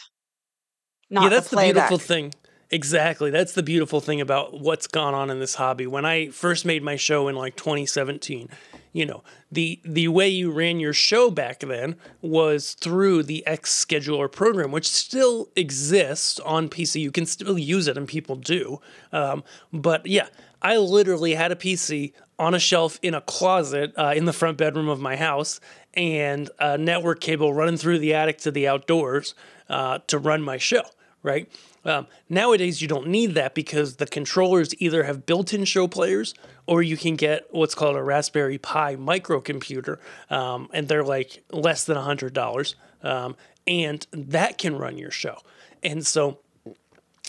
yeah, 1.10 1.28
that's 1.28 1.48
the, 1.48 1.56
the 1.56 1.62
beautiful 1.62 1.98
thing. 1.98 2.32
Exactly. 2.70 3.30
That's 3.30 3.52
the 3.52 3.62
beautiful 3.62 4.00
thing 4.00 4.20
about 4.20 4.60
what's 4.60 4.88
gone 4.88 5.14
on 5.14 5.30
in 5.30 5.38
this 5.38 5.54
hobby. 5.54 5.86
When 5.86 6.04
I 6.04 6.30
first 6.30 6.64
made 6.64 6.82
my 6.82 6.96
show 6.96 7.28
in 7.28 7.36
like 7.36 7.54
2017, 7.56 8.48
you 8.92 9.06
know, 9.06 9.22
the 9.52 9.80
the 9.84 10.08
way 10.08 10.28
you 10.28 10.50
ran 10.50 10.80
your 10.80 10.92
show 10.92 11.30
back 11.30 11.60
then 11.60 11.96
was 12.20 12.74
through 12.74 13.24
the 13.24 13.46
X 13.46 13.84
scheduler 13.84 14.30
program, 14.30 14.72
which 14.72 14.88
still 14.88 15.50
exists 15.56 16.40
on 16.40 16.68
PC. 16.68 17.00
You 17.00 17.12
can 17.12 17.26
still 17.26 17.58
use 17.58 17.86
it, 17.86 17.96
and 17.96 18.08
people 18.08 18.36
do. 18.36 18.80
Um, 19.12 19.44
but 19.72 20.06
yeah, 20.06 20.26
I 20.62 20.76
literally 20.78 21.34
had 21.34 21.52
a 21.52 21.56
PC 21.56 22.12
on 22.38 22.54
a 22.54 22.58
shelf 22.58 22.98
in 23.02 23.14
a 23.14 23.20
closet 23.20 23.92
uh, 23.96 24.12
in 24.16 24.24
the 24.24 24.32
front 24.32 24.58
bedroom 24.58 24.88
of 24.88 25.00
my 25.00 25.16
house, 25.16 25.60
and 25.94 26.50
a 26.58 26.76
network 26.78 27.20
cable 27.20 27.52
running 27.52 27.76
through 27.76 27.98
the 27.98 28.14
attic 28.14 28.38
to 28.38 28.50
the 28.50 28.66
outdoors 28.68 29.34
uh, 29.68 29.98
to 30.06 30.18
run 30.18 30.42
my 30.42 30.56
show. 30.56 30.82
Right 31.22 31.48
um, 31.84 32.06
nowadays, 32.28 32.80
you 32.80 32.88
don't 32.88 33.08
need 33.08 33.34
that 33.34 33.54
because 33.54 33.96
the 33.96 34.06
controllers 34.06 34.74
either 34.80 35.04
have 35.04 35.26
built 35.26 35.52
in 35.52 35.64
show 35.64 35.86
players 35.86 36.34
or 36.66 36.82
you 36.82 36.96
can 36.96 37.16
get 37.16 37.46
what's 37.50 37.74
called 37.74 37.96
a 37.96 38.02
Raspberry 38.02 38.58
Pi 38.58 38.96
microcomputer, 38.96 39.98
um, 40.30 40.68
and 40.72 40.88
they're 40.88 41.04
like 41.04 41.44
less 41.50 41.84
than 41.84 41.96
$100. 41.96 42.74
Um, 43.02 43.36
and 43.66 44.06
that 44.12 44.56
can 44.56 44.78
run 44.78 44.96
your 44.96 45.10
show. 45.10 45.38
And 45.82 46.06
so 46.06 46.38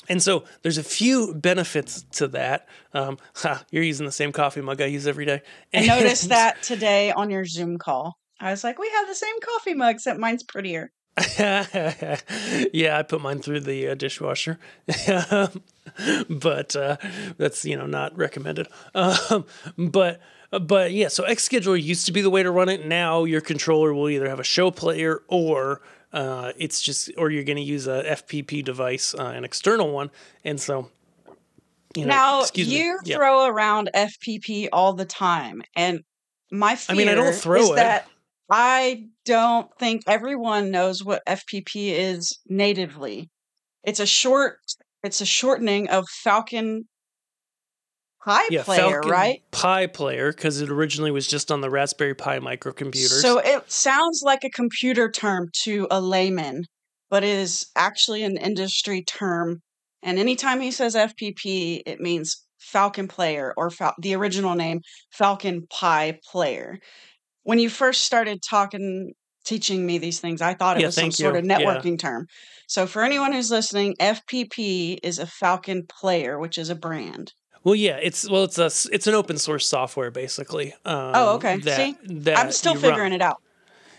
and 0.10 0.22
so 0.22 0.44
there's 0.62 0.78
a 0.78 0.84
few 0.84 1.34
benefits 1.34 2.04
to 2.14 2.28
that. 2.30 2.68
Um, 2.94 3.18
ha, 3.36 3.64
you're 3.72 3.84
using 3.84 4.06
the 4.06 4.12
same 4.12 4.32
coffee 4.32 4.62
mug 4.62 4.82
I 4.82 4.86
use 4.86 5.08
every 5.08 5.26
day. 5.26 5.42
And 5.74 5.90
I 5.90 6.00
noticed 6.00 6.30
that 6.30 6.62
today 6.64 7.12
on 7.12 7.30
your 7.30 7.46
Zoom 7.46 7.78
call. 7.78 8.18
I 8.40 8.52
was 8.52 8.64
like, 8.64 8.80
we 8.80 8.90
have 8.90 9.08
the 9.08 9.16
same 9.16 9.36
coffee 9.42 9.74
mug, 9.74 9.96
except 9.96 10.20
mine's 10.20 10.44
prettier. 10.44 10.92
yeah, 11.40 12.98
I 12.98 13.04
put 13.08 13.22
mine 13.22 13.40
through 13.40 13.62
the 13.62 13.90
uh, 13.90 13.96
dishwasher, 13.96 14.60
but 16.30 16.76
uh, 16.76 16.98
that's 17.38 17.64
you 17.64 17.78
know 17.78 17.86
not 17.86 18.18
recommended. 18.18 18.68
Um, 18.94 19.46
but 19.78 20.20
but 20.52 20.92
yeah, 20.92 21.08
so 21.08 21.24
X 21.24 21.48
Scheduler 21.48 21.82
used 21.82 22.06
to 22.08 22.12
be 22.12 22.20
the 22.20 22.30
way 22.30 22.44
to 22.44 22.52
run 22.52 22.68
it. 22.68 22.86
Now 22.86 23.24
your 23.24 23.40
controller 23.40 23.94
will 23.94 24.10
either 24.10 24.28
have 24.28 24.42
a 24.42 24.44
show 24.44 24.72
player 24.72 25.22
or 25.30 25.82
uh, 26.16 26.54
it's 26.58 26.82
just 26.82 27.12
or 27.18 27.30
you're 27.30 27.44
going 27.44 27.58
to 27.58 27.62
use 27.62 27.88
a 27.88 28.04
FPP 28.04 28.64
device, 28.64 29.14
uh, 29.14 29.26
an 29.26 29.44
external 29.44 29.92
one, 29.92 30.10
and 30.44 30.60
so. 30.60 30.90
You 31.96 32.04
know, 32.04 32.10
now 32.10 32.46
you 32.54 33.00
me. 33.06 33.14
throw 33.14 33.46
yeah. 33.46 33.50
around 33.50 33.90
FPP 33.96 34.68
all 34.74 34.94
the 34.94 35.06
time, 35.06 35.62
and 35.78 36.02
my 36.52 36.76
fear 36.76 36.94
I 36.94 36.98
mean, 36.98 37.08
I 37.08 37.16
don't 37.16 37.34
throw 37.34 37.62
is 37.62 37.70
it. 37.70 37.76
that 37.76 38.08
I 38.50 39.06
don't 39.24 39.70
think 39.80 40.04
everyone 40.06 40.72
knows 40.72 41.06
what 41.06 41.26
FPP 41.26 41.92
is 41.92 42.38
natively. 42.48 43.30
It's 43.84 44.02
a 44.02 44.06
short 44.06 44.58
it's 45.04 45.22
a 45.22 45.26
shortening 45.26 45.90
of 45.90 46.06
Falcon 46.10 46.88
Pi 48.26 48.48
yeah, 48.50 48.64
player, 48.64 48.92
Falcon 48.92 49.12
right? 49.12 49.42
Pi 49.52 49.88
player 49.88 50.32
because 50.32 50.60
it 50.60 50.70
originally 50.70 51.12
was 51.12 51.28
just 51.28 51.52
on 51.52 51.62
the 51.62 51.70
Raspberry 51.70 52.16
Pi 52.16 52.40
microcomputers. 52.40 53.22
So 53.22 53.38
it 53.40 53.72
sounds 53.72 54.22
like 54.24 54.44
a 54.44 54.50
computer 54.50 55.10
term 55.10 55.50
to 55.64 55.88
a 55.92 56.02
layman, 56.02 56.64
but 57.10 57.24
it 57.24 57.30
is 57.30 57.68
actually 57.76 58.24
an 58.24 58.38
industry 58.38 59.04
term. 59.04 59.62
And 60.04 60.20
anytime 60.20 60.60
he 60.60 60.72
says 60.72 60.96
FPP, 60.96 61.82
it 61.86 62.00
means 62.00 62.44
Falcon 62.60 63.08
player 63.08 63.54
or 63.58 63.70
Fal- 63.70 63.96
the 64.00 64.16
original 64.16 64.56
name 64.56 64.82
Falcon 65.12 65.68
Pi 65.70 66.20
player 66.32 66.80
when 67.46 67.60
you 67.60 67.70
first 67.70 68.02
started 68.02 68.42
talking 68.42 69.14
teaching 69.46 69.86
me 69.86 70.00
these 70.00 70.20
things, 70.20 70.42
I 70.42 70.56
thought 70.56 70.78
it 70.78 70.82
yeah, 70.82 70.88
was 70.88 70.96
some 70.96 71.12
sort 71.12 71.36
of 71.38 71.44
networking 71.44 71.92
yeah. 71.92 72.10
term. 72.10 72.28
So 72.68 72.88
for 72.88 73.04
anyone 73.04 73.32
who's 73.32 73.52
listening, 73.52 73.96
FPP 74.00 74.98
is 75.04 75.20
a 75.20 75.28
Falcon 75.28 75.86
Player, 75.88 76.40
which 76.40 76.58
is 76.58 76.72
a 76.72 76.76
brand. 76.76 77.32
Well, 77.66 77.76
yeah, 77.76 78.00
it's 78.02 78.30
well, 78.30 78.46
it's 78.46 78.58
a 78.58 78.72
it's 78.94 79.08
an 79.08 79.14
open 79.14 79.38
source 79.38 79.68
software 79.68 80.12
basically. 80.12 80.72
Um, 80.86 81.12
oh, 81.14 81.36
okay. 81.36 81.58
That, 81.58 81.76
See, 81.78 81.98
that 82.06 82.38
I'm 82.38 82.52
still 82.54 82.76
figuring 82.76 83.12
run. 83.12 83.14
it 83.14 83.22
out. 83.22 83.42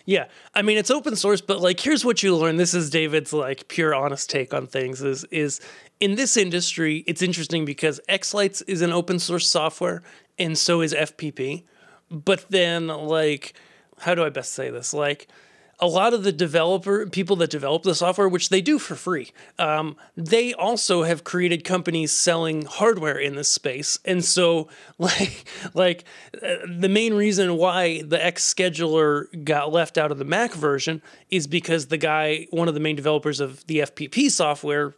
Yeah, 0.07 0.29
I 0.55 0.63
mean 0.63 0.79
it's 0.79 0.91
open 0.91 1.17
source, 1.17 1.43
but 1.43 1.61
like 1.61 1.81
here's 1.81 2.05
what 2.05 2.23
you 2.23 2.35
learn. 2.35 2.57
This 2.57 2.73
is 2.73 2.89
David's 2.89 3.35
like 3.35 3.69
pure 3.69 3.95
honest 3.95 4.31
take 4.31 4.55
on 4.55 4.67
things. 4.67 5.03
Is 5.03 5.25
is 5.33 5.61
in 6.01 6.15
this 6.15 6.39
industry, 6.39 7.05
it's 7.07 7.21
interesting 7.21 7.67
because 7.67 8.01
Xlights 8.09 8.63
is 8.67 8.81
an 8.81 8.93
open 8.93 9.19
source 9.19 9.49
software, 9.49 10.03
and 10.39 10.57
so 10.57 10.81
is 10.81 10.95
FPP 10.95 11.65
but 12.11 12.47
then 12.51 12.87
like 12.89 13.55
how 14.01 14.15
do 14.15 14.25
I 14.25 14.29
best 14.29 14.53
say 14.53 14.71
this? 14.71 14.93
Like 14.93 15.29
a 15.79 15.87
lot 15.87 16.15
of 16.15 16.25
the 16.25 16.33
developer 16.33 17.07
people 17.07 17.37
that 17.37 17.51
develop 17.51 17.83
the 17.83 17.95
software, 17.95 18.29
which 18.29 18.49
they 18.49 18.61
do 18.61 18.79
for 18.79 18.95
free, 18.95 19.33
um, 19.59 19.97
they 20.17 20.55
also 20.55 21.03
have 21.03 21.25
created 21.25 21.65
companies 21.65 22.13
selling 22.13 22.65
hardware 22.65 23.19
in 23.19 23.37
this 23.37 23.53
space. 23.53 23.99
And 24.05 24.25
so, 24.25 24.69
like, 24.99 25.45
like 25.75 26.05
uh, 26.43 26.57
the 26.67 26.89
main 26.89 27.15
reason 27.15 27.57
why 27.57 28.03
the 28.03 28.23
X 28.25 28.53
scheduler 28.53 29.27
got 29.45 29.73
left 29.73 29.99
out 29.99 30.11
of 30.11 30.19
the 30.19 30.25
Mac 30.25 30.53
version 30.53 31.03
is 31.31 31.47
because 31.47 31.87
the 31.87 31.99
guy, 31.99 32.47
one 32.51 32.69
of 32.69 32.75
the 32.75 32.81
main 32.81 32.97
developers 32.97 33.41
of 33.41 33.67
the 33.67 33.81
FPP 33.81 34.31
software, 34.31 34.95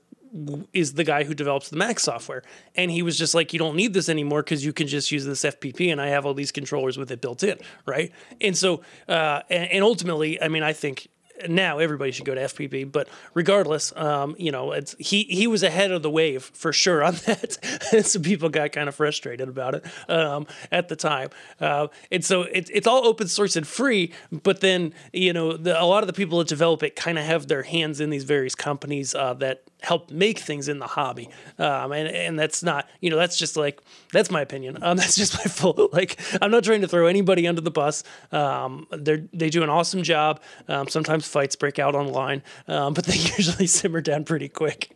is 0.72 0.94
the 0.94 1.04
guy 1.04 1.24
who 1.24 1.34
develops 1.34 1.68
the 1.68 1.76
Mac 1.76 2.00
software. 2.00 2.42
And 2.74 2.90
he 2.90 3.02
was 3.02 3.18
just 3.18 3.34
like, 3.34 3.52
you 3.52 3.58
don't 3.58 3.76
need 3.76 3.94
this 3.94 4.08
anymore 4.08 4.42
because 4.42 4.64
you 4.64 4.72
can 4.72 4.86
just 4.86 5.10
use 5.10 5.24
this 5.24 5.42
FPP 5.42 5.90
and 5.90 6.00
I 6.00 6.08
have 6.08 6.26
all 6.26 6.34
these 6.34 6.52
controllers 6.52 6.96
with 6.96 7.10
it 7.10 7.20
built 7.20 7.42
in, 7.42 7.58
right? 7.86 8.12
And 8.40 8.56
so, 8.56 8.82
uh, 9.08 9.42
and, 9.50 9.70
and 9.70 9.84
ultimately, 9.84 10.40
I 10.40 10.48
mean, 10.48 10.62
I 10.62 10.72
think 10.72 11.08
now 11.46 11.78
everybody 11.78 12.10
should 12.10 12.24
go 12.24 12.34
to 12.34 12.40
FPP. 12.40 12.90
But 12.90 13.08
regardless, 13.34 13.92
um, 13.96 14.34
you 14.38 14.50
know, 14.50 14.72
it's 14.72 14.96
he 14.98 15.24
he 15.24 15.46
was 15.46 15.62
ahead 15.62 15.92
of 15.92 16.02
the 16.02 16.10
wave 16.10 16.42
for 16.42 16.72
sure 16.72 17.04
on 17.04 17.14
that. 17.26 18.04
so 18.04 18.20
people 18.20 18.48
got 18.48 18.72
kind 18.72 18.88
of 18.88 18.94
frustrated 18.94 19.48
about 19.48 19.74
it 19.74 19.84
um, 20.08 20.46
at 20.72 20.88
the 20.88 20.96
time. 20.96 21.30
Uh, 21.60 21.88
and 22.10 22.24
so 22.24 22.42
it, 22.42 22.70
it's 22.72 22.86
all 22.86 23.06
open 23.06 23.28
source 23.28 23.56
and 23.56 23.66
free. 23.66 24.12
But 24.32 24.60
then 24.60 24.94
you 25.12 25.32
know, 25.32 25.56
the, 25.56 25.80
a 25.80 25.84
lot 25.84 26.02
of 26.02 26.06
the 26.06 26.12
people 26.12 26.38
that 26.38 26.48
develop 26.48 26.82
it 26.82 26.96
kind 26.96 27.18
of 27.18 27.24
have 27.24 27.48
their 27.48 27.62
hands 27.62 28.00
in 28.00 28.10
these 28.10 28.24
various 28.24 28.54
companies 28.54 29.14
uh, 29.14 29.34
that 29.34 29.62
help 29.80 30.10
make 30.10 30.38
things 30.38 30.68
in 30.68 30.78
the 30.78 30.86
hobby. 30.86 31.30
Um, 31.58 31.92
and, 31.92 32.08
and 32.08 32.38
that's 32.38 32.62
not, 32.62 32.88
you 33.00 33.10
know, 33.10 33.16
that's 33.16 33.36
just 33.36 33.56
like, 33.56 33.80
that's 34.12 34.30
my 34.30 34.40
opinion. 34.40 34.78
Um, 34.82 34.96
that's 34.98 35.16
just 35.16 35.34
my 35.34 35.44
full, 35.44 35.88
like, 35.92 36.18
I'm 36.42 36.50
not 36.50 36.64
trying 36.64 36.80
to 36.80 36.88
throw 36.88 37.06
anybody 37.06 37.46
under 37.46 37.60
the 37.60 37.70
bus. 37.70 38.02
Um, 38.32 38.86
they 38.90 39.28
they 39.32 39.50
do 39.50 39.62
an 39.62 39.68
awesome 39.68 40.02
job. 40.02 40.40
Um, 40.68 40.88
sometimes 40.88 41.26
fights 41.26 41.56
break 41.56 41.78
out 41.78 41.94
online, 41.94 42.42
um, 42.66 42.94
but 42.94 43.04
they 43.06 43.16
usually 43.16 43.66
simmer 43.66 44.00
down 44.00 44.24
pretty 44.24 44.48
quick. 44.48 44.90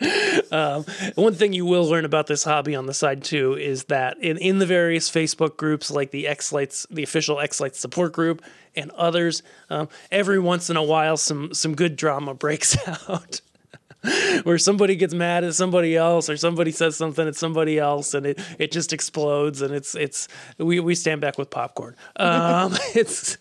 um, 0.52 0.84
one 1.14 1.34
thing 1.34 1.52
you 1.52 1.64
will 1.64 1.84
learn 1.88 2.04
about 2.04 2.26
this 2.26 2.44
hobby 2.44 2.74
on 2.74 2.86
the 2.86 2.94
side 2.94 3.22
too 3.22 3.54
is 3.54 3.84
that 3.84 4.18
in, 4.18 4.36
in 4.38 4.58
the 4.58 4.66
various 4.66 5.10
Facebook 5.10 5.56
groups 5.56 5.90
like 5.90 6.10
the 6.10 6.24
Xlights, 6.24 6.86
the 6.90 7.02
official 7.02 7.36
Xlights 7.36 7.76
support 7.76 8.12
group, 8.12 8.42
and 8.74 8.90
others, 8.92 9.42
um, 9.70 9.88
every 10.10 10.38
once 10.38 10.70
in 10.70 10.76
a 10.76 10.82
while 10.82 11.16
some 11.16 11.52
some 11.52 11.74
good 11.74 11.96
drama 11.96 12.34
breaks 12.34 12.76
out. 12.88 13.40
where 14.42 14.58
somebody 14.58 14.96
gets 14.96 15.14
mad 15.14 15.44
at 15.44 15.54
somebody 15.54 15.96
else 15.96 16.28
or 16.28 16.36
somebody 16.36 16.72
says 16.72 16.96
something 16.96 17.26
at 17.28 17.36
somebody 17.36 17.78
else 17.78 18.14
and 18.14 18.26
it, 18.26 18.40
it 18.58 18.72
just 18.72 18.92
explodes 18.92 19.62
and 19.62 19.72
it's 19.72 19.94
it's 19.94 20.28
we, 20.58 20.80
we 20.80 20.94
stand 20.94 21.20
back 21.20 21.38
with 21.38 21.50
popcorn. 21.50 21.94
Um, 22.16 22.72
it's 22.94 23.38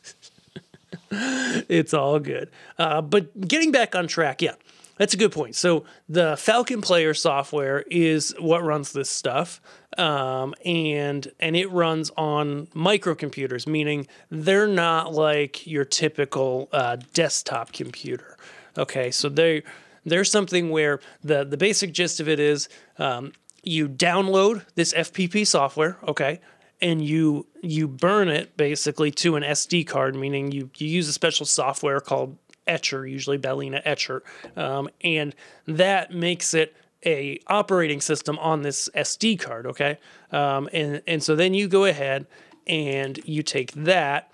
it's 1.12 1.94
all 1.94 2.20
good. 2.20 2.50
Uh, 2.77 3.01
but 3.01 3.48
getting 3.48 3.72
back 3.72 3.96
on 3.96 4.08
track 4.08 4.41
yeah 4.41 4.53
that's 4.98 5.15
a 5.15 5.18
good 5.18 5.32
point. 5.32 5.56
So 5.56 5.84
the 6.08 6.38
falcon 6.38 6.82
player 6.82 7.15
software 7.15 7.84
is 7.89 8.36
what 8.38 8.63
runs 8.63 8.94
this 8.94 9.10
stuff 9.10 9.60
um, 9.98 10.53
and 10.63 11.32
and 11.39 11.56
it 11.56 11.72
runs 11.72 12.12
on 12.18 12.68
microcomputers 12.68 13.65
meaning 13.65 14.06
they're 14.30 14.68
not 14.68 15.12
like 15.12 15.65
your 15.65 15.86
typical 15.86 16.70
uh, 16.72 16.98
desktop 17.13 17.74
computer. 17.74 18.38
Okay 18.77 19.10
so 19.10 19.27
they 19.27 19.63
there's 20.05 20.31
something 20.31 20.70
where 20.70 21.00
the 21.24 21.43
the 21.43 21.58
basic 21.58 21.93
gist 21.93 22.20
of 22.20 22.27
it 22.27 22.39
is 22.39 22.70
um, 22.98 23.34
you 23.63 23.88
download 23.88 24.65
this 24.75 24.93
FPP 24.93 25.46
software, 25.46 25.98
okay, 26.08 26.39
and 26.81 27.03
you 27.03 27.48
you 27.62 27.88
burn 27.88 28.27
it 28.27 28.58
basically 28.58 29.12
to 29.12 29.36
an 29.36 29.43
SD 29.43 29.86
card, 29.88 30.15
meaning 30.15 30.51
you 30.51 30.70
you 30.77 30.88
use 30.88 31.08
a 31.08 31.13
special 31.13 31.46
software 31.46 32.00
called 32.00 32.38
Etcher, 32.67 33.05
usually 33.05 33.38
Balena 33.38 33.81
Etcher, 33.86 34.24
um, 34.55 34.89
and 35.01 35.36
that 35.67 36.13
makes 36.13 36.53
it 36.53 36.75
a 37.05 37.39
operating 37.48 38.01
system 38.01 38.38
on 38.39 38.62
this 38.62 38.89
SD 38.96 39.39
card, 39.39 39.65
okay, 39.67 39.98
um, 40.31 40.70
and 40.74 41.01
and 41.08 41.24
so 41.24 41.36
then 41.36 41.53
you 41.53 41.67
go 41.67 41.86
ahead 41.86 42.25
and 42.67 43.20
you 43.25 43.43
take 43.43 43.72
that 43.74 44.31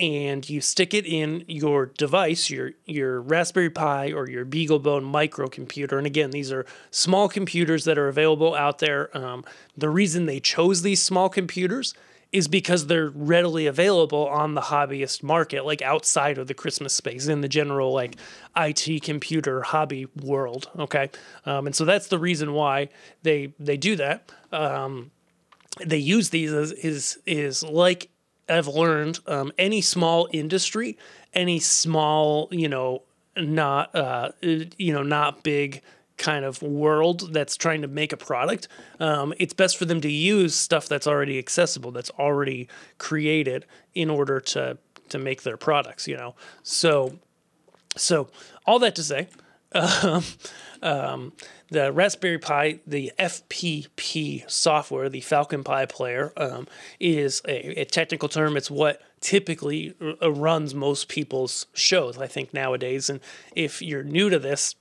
and 0.00 0.48
you 0.48 0.62
stick 0.62 0.94
it 0.94 1.04
in 1.04 1.44
your 1.46 1.86
device, 1.86 2.48
your 2.48 2.72
your 2.86 3.20
Raspberry 3.20 3.68
Pi 3.68 4.12
or 4.12 4.28
your 4.28 4.46
BeagleBone 4.46 5.04
microcomputer. 5.04 5.98
And 5.98 6.06
again, 6.06 6.30
these 6.30 6.50
are 6.50 6.64
small 6.90 7.28
computers 7.28 7.84
that 7.84 7.98
are 7.98 8.08
available 8.08 8.54
out 8.54 8.78
there. 8.78 9.14
Um, 9.16 9.44
the 9.76 9.90
reason 9.90 10.24
they 10.24 10.40
chose 10.40 10.80
these 10.82 11.02
small 11.02 11.28
computers 11.28 11.94
is 12.32 12.48
because 12.48 12.86
they're 12.86 13.10
readily 13.10 13.66
available 13.66 14.26
on 14.28 14.54
the 14.54 14.60
hobbyist 14.62 15.22
market, 15.22 15.66
like 15.66 15.82
outside 15.82 16.38
of 16.38 16.46
the 16.46 16.54
Christmas 16.54 16.94
space 16.94 17.26
in 17.26 17.42
the 17.42 17.48
general 17.48 17.92
like 17.92 18.16
IT 18.56 19.02
computer 19.02 19.62
hobby 19.62 20.06
world. 20.22 20.70
Okay, 20.78 21.10
um, 21.44 21.66
and 21.66 21.76
so 21.76 21.84
that's 21.84 22.08
the 22.08 22.18
reason 22.18 22.54
why 22.54 22.88
they 23.22 23.52
they 23.58 23.76
do 23.76 23.96
that. 23.96 24.32
Um, 24.50 25.10
they 25.84 25.98
use 25.98 26.30
these 26.30 26.52
as 26.52 26.72
is 26.72 27.18
is 27.26 27.62
like 27.62 28.09
I've 28.50 28.68
learned 28.68 29.20
um, 29.26 29.52
any 29.58 29.80
small 29.80 30.28
industry, 30.32 30.98
any 31.32 31.58
small 31.58 32.48
you 32.50 32.68
know 32.68 33.02
not 33.36 33.94
uh, 33.94 34.30
you 34.42 34.92
know 34.92 35.02
not 35.02 35.42
big 35.42 35.82
kind 36.16 36.44
of 36.44 36.60
world 36.60 37.32
that's 37.32 37.56
trying 37.56 37.80
to 37.80 37.88
make 37.88 38.12
a 38.12 38.16
product, 38.16 38.68
um, 39.00 39.32
it's 39.38 39.54
best 39.54 39.78
for 39.78 39.86
them 39.86 40.02
to 40.02 40.10
use 40.10 40.54
stuff 40.54 40.86
that's 40.86 41.06
already 41.06 41.38
accessible, 41.38 41.90
that's 41.90 42.10
already 42.10 42.68
created 42.98 43.64
in 43.94 44.10
order 44.10 44.40
to 44.40 44.78
to 45.08 45.18
make 45.18 45.42
their 45.42 45.56
products. 45.56 46.06
You 46.06 46.16
know, 46.16 46.34
so 46.62 47.18
so 47.96 48.28
all 48.66 48.78
that 48.80 48.94
to 48.96 49.02
say. 49.02 49.28
Um, 49.72 50.24
um, 50.82 51.32
the 51.70 51.92
Raspberry 51.92 52.38
Pi, 52.38 52.80
the 52.86 53.12
FPP 53.18 54.50
software, 54.50 55.08
the 55.08 55.20
Falcon 55.20 55.62
Pi 55.62 55.86
player, 55.86 56.32
um, 56.36 56.66
is 56.98 57.42
a, 57.46 57.82
a, 57.82 57.84
technical 57.84 58.28
term. 58.28 58.56
It's 58.56 58.70
what 58.70 59.00
typically 59.20 59.94
r- 60.00 60.30
runs 60.30 60.74
most 60.74 61.08
people's 61.08 61.66
shows, 61.72 62.18
I 62.18 62.26
think, 62.26 62.52
nowadays. 62.52 63.08
And 63.08 63.20
if 63.54 63.80
you're 63.80 64.02
new 64.02 64.30
to 64.30 64.38
this, 64.38 64.74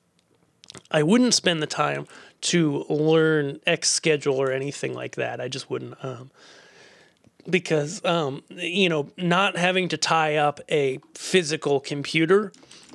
I 0.89 1.03
wouldn't 1.03 1.33
spend 1.33 1.61
the 1.61 1.67
time 1.67 2.07
to 2.41 2.85
learn 2.89 3.59
X 3.67 3.89
schedule 3.89 4.35
or 4.35 4.51
anything 4.51 4.93
like 4.93 5.15
that. 5.15 5.39
I 5.39 5.47
just 5.47 5.69
wouldn't. 5.69 5.93
Um, 6.03 6.31
because, 7.49 8.03
um, 8.05 8.43
you 8.49 8.89
know, 8.89 9.09
not 9.17 9.57
having 9.57 9.89
to 9.89 9.97
tie 9.97 10.35
up 10.35 10.59
a 10.69 10.99
physical 11.15 11.79
computer 11.79 12.51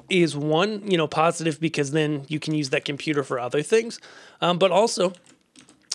is 0.08 0.36
one, 0.36 0.88
you 0.90 0.96
know, 0.96 1.06
positive 1.06 1.60
because 1.60 1.90
then 1.90 2.24
you 2.28 2.38
can 2.38 2.54
use 2.54 2.70
that 2.70 2.84
computer 2.84 3.22
for 3.22 3.38
other 3.38 3.62
things. 3.62 3.98
Um, 4.40 4.58
but 4.58 4.70
also, 4.70 5.12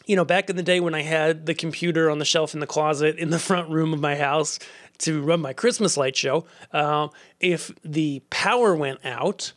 you 0.05 0.15
know, 0.15 0.25
back 0.25 0.49
in 0.49 0.55
the 0.55 0.63
day 0.63 0.79
when 0.79 0.95
I 0.95 1.01
had 1.01 1.45
the 1.45 1.53
computer 1.53 2.09
on 2.09 2.19
the 2.19 2.25
shelf 2.25 2.53
in 2.53 2.59
the 2.59 2.67
closet 2.67 3.17
in 3.17 3.29
the 3.29 3.39
front 3.49 3.69
room 3.69 3.93
of 3.93 3.99
my 3.99 4.15
house 4.15 4.59
to 4.99 5.21
run 5.21 5.39
my 5.39 5.53
Christmas 5.53 5.97
light 5.97 6.15
show, 6.15 6.45
uh, 6.73 7.07
if 7.39 7.71
the 7.83 8.21
power 8.29 8.75
went 8.75 9.05
out, 9.05 9.53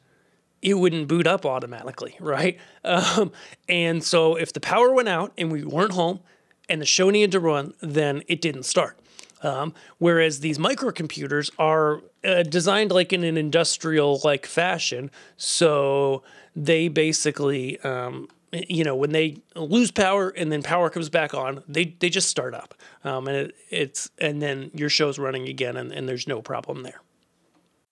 it 0.61 0.75
wouldn't 0.75 1.09
boot 1.09 1.27
up 1.27 1.45
automatically, 1.45 2.17
right? 2.21 2.59
Um, 2.85 3.33
and 3.69 4.03
so 4.05 4.37
if 4.37 4.53
the 4.53 4.61
power 4.61 4.93
went 4.93 5.09
out 5.09 5.33
and 5.37 5.51
we 5.51 5.65
weren't 5.65 5.93
home 5.93 6.21
and 6.69 6.81
the 6.81 6.87
show 6.87 7.11
needed 7.11 7.33
to 7.33 7.41
run, 7.41 7.75
then 7.81 8.23
it 8.29 8.41
didn't 8.41 8.65
start. 8.65 8.99
Um, 9.43 9.75
whereas 9.99 10.41
these 10.41 10.59
microcomputers 10.59 11.51
are 11.59 12.01
uh, 12.25 12.45
designed 12.45 12.93
like 12.93 13.13
in 13.13 13.25
an 13.25 13.37
industrial 13.37 14.21
like 14.25 14.47
fashion, 14.47 15.11
so 15.37 16.23
they 16.55 16.89
basically, 16.89 17.81
um, 17.81 18.29
you 18.53 18.85
know, 18.85 18.95
when 18.95 19.11
they 19.11 19.39
lose 19.57 19.91
power 19.91 20.29
and 20.31 20.53
then 20.53 20.63
power 20.63 20.91
comes 20.91 21.09
back 21.09 21.35
on, 21.35 21.63
they 21.67 21.97
they 21.99 22.09
just 22.09 22.29
start 22.29 22.55
up, 22.55 22.75
um, 23.05 23.27
and 23.27 23.37
it, 23.37 23.55
it's 23.71 24.11
and 24.19 24.41
then 24.41 24.71
your 24.75 24.89
show's 24.89 25.19
running 25.19 25.49
again, 25.49 25.77
and, 25.77 25.93
and 25.93 26.09
there's 26.09 26.29
no 26.29 26.41
problem 26.41 26.83
there. 26.83 27.01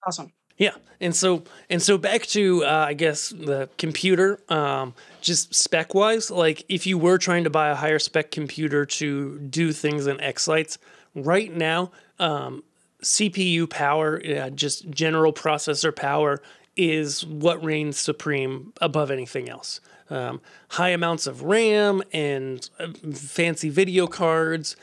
Awesome. 0.05 0.31
Yeah, 0.57 0.75
and 0.99 1.15
so 1.15 1.43
and 1.69 1.81
so 1.81 1.97
back 1.97 2.27
to 2.27 2.63
uh, 2.63 2.85
I 2.87 2.93
guess 2.93 3.29
the 3.29 3.67
computer, 3.77 4.39
um, 4.47 4.93
just 5.21 5.53
spec 5.53 5.93
wise, 5.93 6.31
like 6.31 6.65
if 6.69 6.85
you 6.85 6.97
were 6.97 7.17
trying 7.17 7.43
to 7.43 7.49
buy 7.49 7.69
a 7.69 7.75
higher 7.75 7.99
spec 7.99 8.31
computer 8.31 8.85
to 8.85 9.39
do 9.39 9.71
things 9.71 10.07
in 10.07 10.19
X 10.21 10.47
Lights, 10.47 10.77
right 11.15 11.53
now, 11.53 11.91
um, 12.19 12.63
CPU 13.03 13.69
power, 13.69 14.21
uh, 14.25 14.49
just 14.49 14.89
general 14.89 15.33
processor 15.33 15.95
power, 15.95 16.41
is 16.75 17.25
what 17.25 17.63
reigns 17.63 17.97
supreme 17.97 18.73
above 18.79 19.11
anything 19.11 19.49
else. 19.49 19.81
Um, 20.09 20.41
high 20.69 20.89
amounts 20.89 21.27
of 21.27 21.43
RAM 21.43 22.01
and 22.11 22.69
uh, 22.79 22.87
fancy 23.13 23.69
video 23.69 24.07
cards 24.07 24.75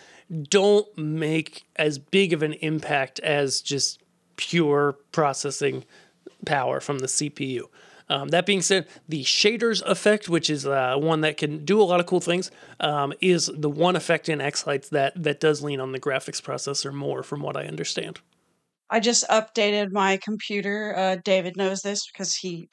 don't 0.49 0.87
make 0.97 1.65
as 1.77 1.99
big 1.99 2.33
of 2.33 2.43
an 2.43 2.55
impact 2.55 3.19
as 3.21 3.61
just 3.61 4.03
pure 4.37 4.97
processing 5.13 5.85
power 6.47 6.81
from 6.81 6.99
the 6.99 7.07
CPU. 7.07 7.63
Um, 8.11 8.29
that 8.29 8.47
being 8.47 8.63
said, 8.63 8.89
the 9.07 9.23
shaders 9.23 9.83
effect, 9.83 10.29
which 10.29 10.49
is 10.49 10.67
uh, 10.67 10.97
one 10.97 11.21
that 11.21 11.37
can 11.37 11.65
do 11.65 11.81
a 11.81 11.85
lot 11.85 12.01
of 12.01 12.07
cool 12.07 12.21
things, 12.21 12.51
um, 12.81 13.13
is 13.21 13.51
the 13.55 13.69
one 13.69 13.97
effect 13.97 14.29
in 14.29 14.41
X 14.41 14.67
Lights 14.67 14.89
that 14.91 15.23
that 15.23 15.41
does 15.41 15.63
lean 15.63 15.81
on 15.81 15.93
the 15.93 16.01
graphics 16.01 16.41
processor 16.41 16.93
more, 16.93 17.23
from 17.23 17.41
what 17.41 17.57
I 17.57 17.65
understand. 17.65 18.21
I 18.91 19.01
just 19.01 19.29
updated 19.29 19.93
my 19.93 20.17
computer. 20.19 20.95
Uh, 20.97 21.17
David 21.23 21.57
knows 21.57 21.83
this 21.83 22.07
because 22.11 22.35
he 22.35 22.69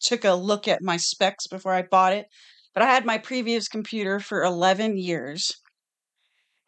took 0.00 0.24
a 0.24 0.34
look 0.34 0.68
at 0.68 0.82
my 0.82 0.98
specs 0.98 1.46
before 1.46 1.72
I 1.72 1.82
bought 1.82 2.12
it. 2.12 2.26
But 2.74 2.82
I 2.82 2.86
had 2.86 3.06
my 3.06 3.18
previous 3.18 3.68
computer 3.68 4.20
for 4.20 4.42
11 4.42 4.98
years. 4.98 5.52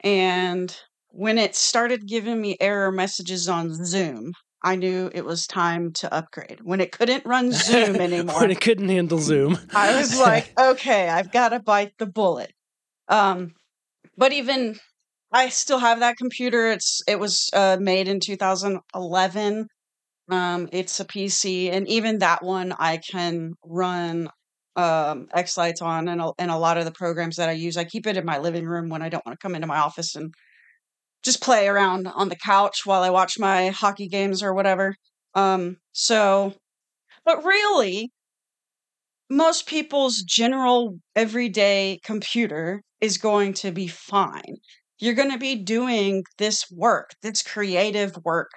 And 0.01 0.75
when 1.09 1.37
it 1.37 1.57
started 1.57 2.07
giving 2.07 2.41
me 2.41 2.57
error 2.61 2.93
messages 2.93 3.49
on 3.49 3.73
Zoom, 3.85 4.33
I 4.62 4.77
knew 4.77 5.11
it 5.14 5.25
was 5.25 5.47
time 5.47 5.92
to 5.95 6.12
upgrade. 6.12 6.61
When 6.62 6.81
it 6.81 6.92
couldn't 6.92 7.25
run 7.27 7.53
Zoom 7.53 7.97
anymore, 7.97 8.40
when 8.40 8.51
it 8.51 8.61
couldn't 8.61 8.88
handle 8.88 9.19
Zoom, 9.19 9.59
I 9.75 9.97
was 9.97 10.19
like, 10.19 10.53
okay, 10.59 11.09
I've 11.09 11.33
got 11.33 11.51
to 11.51 11.61
bite 11.61 11.92
the 11.99 12.07
bullet. 12.07 12.53
Um, 13.09 13.53
but 14.16 14.33
even 14.33 14.77
I 15.33 15.49
still 15.51 15.79
have 15.79 16.01
that 16.01 16.16
computer. 16.16 16.71
It's 16.71 17.03
it 17.07 17.19
was 17.19 17.51
uh, 17.53 17.77
made 17.81 18.09
in 18.09 18.21
2011. 18.21 19.66
Um, 20.29 20.69
it's 20.73 20.99
a 20.99 21.05
PC, 21.05 21.71
and 21.71 21.87
even 21.88 22.19
that 22.19 22.42
one 22.42 22.73
I 22.73 22.97
can 22.97 23.53
run 23.64 24.29
um, 24.75 25.29
X 25.33 25.57
Lights 25.57 25.81
on, 25.81 26.09
and 26.09 26.21
a, 26.21 26.33
and 26.38 26.51
a 26.51 26.59
lot 26.59 26.79
of 26.79 26.85
the 26.85 26.92
programs 26.92 27.37
that 27.37 27.49
I 27.49 27.53
use, 27.53 27.77
I 27.77 27.85
keep 27.85 28.07
it 28.07 28.16
in 28.16 28.25
my 28.25 28.38
living 28.38 28.66
room 28.66 28.88
when 28.88 29.03
I 29.03 29.09
don't 29.09 29.25
want 29.25 29.38
to 29.38 29.42
come 29.42 29.55
into 29.55 29.66
my 29.66 29.79
office 29.79 30.16
and 30.16 30.35
just 31.27 31.43
play 31.43 31.69
around 31.69 32.07
on 32.07 32.31
the 32.31 32.37
couch 32.37 32.87
while 32.87 33.03
I 33.03 33.11
watch 33.11 33.39
my 33.39 33.69
hockey 33.69 34.09
games 34.09 34.43
or 34.43 34.55
whatever. 34.55 34.97
Um, 35.35 35.77
so, 35.93 36.55
but 37.25 37.45
really, 37.45 38.11
most 39.29 39.67
people's 39.67 40.23
general 40.23 40.99
everyday 41.17 42.01
computer 42.05 42.83
is 43.01 43.19
going 43.19 43.55
to 43.55 43.73
be 43.73 43.89
fine. 43.89 44.57
You're 44.99 45.15
going 45.15 45.33
to 45.33 45.39
be 45.39 45.57
doing 45.57 46.25
this 46.39 46.65
work, 46.71 47.11
this 47.23 47.43
creative 47.43 48.17
work 48.25 48.51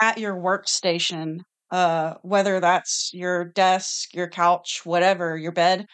at 0.00 0.18
your 0.18 0.34
workstation, 0.34 1.38
uh, 1.70 2.14
whether 2.22 2.60
that's 2.60 3.10
your 3.14 3.44
desk, 3.44 4.12
your 4.12 4.28
couch, 4.28 4.80
whatever, 4.84 5.36
your 5.36 5.52
bed, 5.52 5.86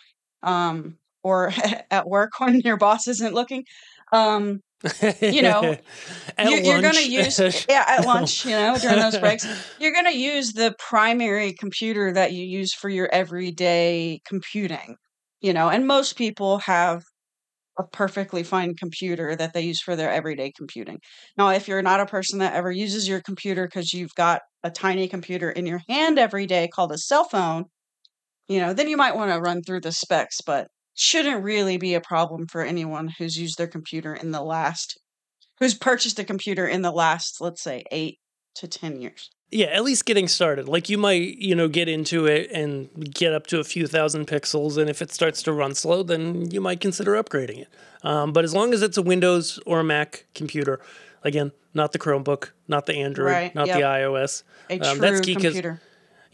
um, 0.43 0.97
or 1.23 1.53
at 1.91 2.09
work 2.09 2.41
when 2.41 2.61
your 2.61 2.79
boss 2.79 3.07
isn't 3.07 3.35
looking. 3.35 3.65
Um, 4.13 4.61
you 5.31 5.43
know, 5.43 5.77
you're, 6.39 6.61
you're 6.61 6.81
going 6.81 6.95
to 6.95 7.11
use, 7.11 7.41
yeah, 7.69 7.85
at 7.87 8.05
lunch, 8.05 8.45
you 8.45 8.53
know, 8.53 8.79
during 8.79 8.99
those 8.99 9.19
breaks, 9.19 9.47
you're 9.79 9.93
going 9.93 10.07
to 10.07 10.17
use 10.17 10.53
the 10.53 10.75
primary 10.79 11.53
computer 11.53 12.13
that 12.13 12.33
you 12.33 12.45
use 12.45 12.73
for 12.75 12.89
your 12.89 13.09
everyday 13.13 14.21
computing, 14.27 14.97
you 15.41 15.53
know, 15.53 15.69
and 15.69 15.87
most 15.87 16.17
people 16.17 16.59
have 16.59 17.03
a 17.79 17.85
perfectly 17.85 18.43
fine 18.45 18.75
computer 18.75 19.35
that 19.35 19.53
they 19.53 19.63
use 19.63 19.81
for 19.81 19.97
their 19.97 20.11
everyday 20.11 20.53
computing. 20.57 20.99
Now, 21.37 21.49
if 21.51 21.67
you're 21.67 21.83
not 21.83 22.01
a 22.01 22.07
person 22.07 22.39
that 22.39 22.55
ever 22.55 22.71
uses 22.71 23.09
your 23.09 23.21
computer 23.21 23.67
because 23.67 23.93
you've 23.93 24.15
got 24.15 24.43
a 24.63 24.71
tiny 24.71 25.09
computer 25.09 25.51
in 25.51 25.67
your 25.67 25.81
hand 25.89 26.19
every 26.19 26.47
day 26.47 26.69
called 26.69 26.93
a 26.93 26.99
cell 26.99 27.25
phone, 27.25 27.65
you 28.49 28.61
know, 28.61 28.73
then 28.75 28.89
you 28.89 28.97
might 28.97 29.17
want 29.17 29.33
to 29.33 29.41
run 29.41 29.63
through 29.63 29.81
the 29.81 29.93
specs, 29.93 30.41
but 30.41 30.69
shouldn't 30.95 31.43
really 31.43 31.77
be 31.77 31.95
a 31.95 32.01
problem 32.01 32.47
for 32.47 32.63
anyone 32.63 33.09
who's 33.19 33.37
used 33.37 33.59
their 33.59 33.67
computer 33.67 34.15
in 34.15 34.31
the 34.31 34.43
last 34.43 34.99
who's 35.59 35.75
purchased 35.75 36.19
a 36.19 36.25
computer 36.25 36.67
in 36.67 36.83
the 36.83 36.91
last 36.91 37.41
let's 37.41 37.63
say 37.63 37.85
8 37.91 38.19
to 38.57 38.69
10 38.69 39.01
years. 39.01 39.31
Yeah, 39.51 39.67
at 39.67 39.85
least 39.85 40.05
getting 40.05 40.27
started. 40.27 40.69
Like 40.69 40.89
you 40.89 40.99
might, 40.99 41.37
you 41.37 41.55
know, 41.55 41.69
get 41.69 41.89
into 41.89 42.27
it 42.27 42.51
and 42.51 42.89
get 43.15 43.33
up 43.33 43.47
to 43.49 43.61
a 43.61 43.65
few 43.65 43.87
thousand 43.87 44.27
pixels, 44.27 44.77
and 44.79 44.91
if 44.91 45.01
it 45.01 45.13
starts 45.13 45.43
to 45.45 45.53
run 45.53 45.75
slow, 45.75 46.03
then 46.03 46.51
you 46.51 46.61
might 46.61 46.81
consider 46.81 47.13
upgrading 47.13 47.61
it. 47.61 47.69
Um, 48.03 48.33
but 48.33 48.45
as 48.45 48.53
long 48.53 48.75
as 48.75 48.83
it's 48.83 48.97
a 48.97 49.03
Windows 49.03 49.61
or 49.65 49.81
a 49.81 49.85
Mac 49.85 50.27
computer, 50.35 50.81
again, 51.23 51.53
not 51.73 51.93
the 51.93 52.01
Chromebook, 52.01 52.51
not 52.67 52.87
the 52.87 52.95
Android, 52.97 53.31
right, 53.31 53.55
not 53.55 53.69
yep. 53.69 53.77
the 53.77 53.83
iOS. 53.83 54.43
A 54.71 54.81
um, 54.81 54.99
true 54.99 55.01
that's 55.01 55.21
key 55.21 55.35
computer. 55.35 55.81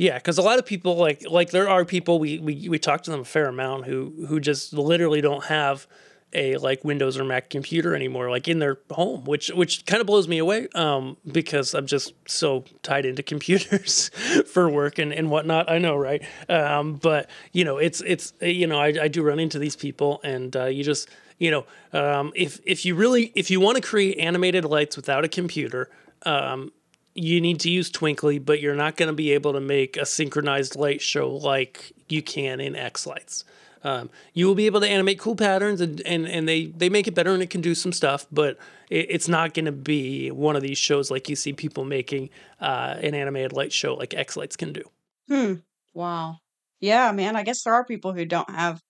Yeah, 0.01 0.17
because 0.17 0.39
a 0.39 0.43
lot 0.43 0.59
of 0.59 0.65
people 0.65 0.97
like 0.97 1.31
like 1.31 1.51
there 1.51 1.69
are 1.69 1.85
people 1.85 2.19
we, 2.19 2.39
we 2.39 2.71
we 2.71 2.79
talk 2.79 3.03
to 3.03 3.11
them 3.11 3.21
a 3.21 3.25
fair 3.25 3.49
amount 3.49 3.85
who 3.85 4.25
who 4.29 4.41
just 4.41 4.73
literally 4.73 5.21
don't 5.21 5.45
have 5.45 5.87
a 6.33 6.57
like 6.57 6.83
Windows 6.87 7.19
or 7.19 7.25
Mac 7.25 7.51
computer 7.51 7.95
anymore, 7.95 8.31
like 8.31 8.49
in 8.49 8.61
their 8.61 8.79
home, 8.91 9.25
which 9.27 9.49
which 9.49 9.85
kind 9.85 10.01
of 10.01 10.07
blows 10.07 10.27
me 10.27 10.39
away 10.39 10.69
um, 10.75 11.19
because 11.31 11.75
I'm 11.75 11.85
just 11.85 12.15
so 12.27 12.65
tied 12.83 13.05
into 13.05 13.23
computers 13.33 14.09
for 14.47 14.71
work 14.71 14.99
and, 14.99 15.13
and 15.13 15.31
whatnot. 15.31 15.71
I 15.71 15.77
know, 15.77 15.97
right? 15.97 16.25
Um, 16.49 16.95
but 16.95 17.29
you 17.53 17.67
know, 17.67 17.77
it's 17.77 18.01
it's 18.01 18.33
you 18.41 18.67
know, 18.67 18.79
I, 18.79 18.95
I 19.03 19.09
do 19.09 19.23
run 19.23 19.39
into 19.39 19.59
these 19.59 19.77
people, 19.77 20.23
and 20.25 20.57
uh, 20.57 20.65
you 20.65 20.83
just 20.83 21.11
you 21.37 21.51
know, 21.51 21.67
um, 21.93 22.33
if 22.35 22.59
if 22.65 22.87
you 22.87 22.95
really 22.95 23.33
if 23.35 23.51
you 23.51 23.61
want 23.61 23.77
to 23.77 23.83
create 23.83 24.19
animated 24.19 24.65
lights 24.65 24.97
without 24.97 25.27
a 25.27 25.29
computer, 25.29 25.91
um, 26.25 26.73
you 27.15 27.41
need 27.41 27.61
to 27.61 27.71
use 27.71 27.91
Twinkly, 27.91 28.45
but 28.45 28.61
you're 28.61 28.75
not 28.75 28.97
going 28.97 29.09
to 29.09 29.13
be 29.15 29.33
able 29.33 29.53
to 29.53 29.61
make 29.61 29.97
a 29.97 30.07
synchronized 30.07 30.77
light 30.77 31.01
show 31.01 31.31
like 31.31 31.93
you 32.09 32.23
can 32.23 32.61
in 32.61 32.77
X 32.77 33.07
Lights. 33.07 33.45
Um, 33.83 34.11
you 34.35 34.47
will 34.47 34.55
be 34.55 34.67
able 34.67 34.81
to 34.81 34.89
animate 34.89 35.19
cool 35.19 35.35
patterns 35.35 35.81
and, 35.81 36.03
and, 36.03 36.27
and 36.27 36.47
they, 36.47 36.67
they 36.67 36.91
make 36.91 37.09
it 37.09 37.15
better 37.15 37.33
and 37.33 37.43
it 37.43 37.49
can 37.49 37.63
do 37.63 37.75
some 37.75 37.93
stuff, 37.93 38.27
but 38.31 38.59
it, 38.91 39.07
it's 39.09 39.29
not 39.29 39.55
going 39.55 39.65
to 39.65 39.73
be 39.73 40.31
one 40.31 40.55
of 40.55 40.63
these 40.63 40.77
shows 40.77 41.11
like 41.11 41.29
you 41.29 41.37
see 41.37 41.55
people 41.55 41.85
making 41.85 42.29
uh, 42.61 42.97
an 43.01 43.15
animated 43.15 43.53
light 43.55 43.73
show 43.73 43.95
like 43.95 44.13
X 44.15 44.37
Lights 44.37 44.57
can 44.57 44.73
do. 44.73 44.83
Hmm. 45.29 45.55
Wow. 45.95 46.39
Yeah, 46.81 47.11
man. 47.13 47.37
I 47.37 47.43
guess 47.43 47.63
there 47.63 47.75
are 47.75 47.85
people 47.85 48.13
who 48.13 48.25
don't 48.25 48.51
have 48.51 48.83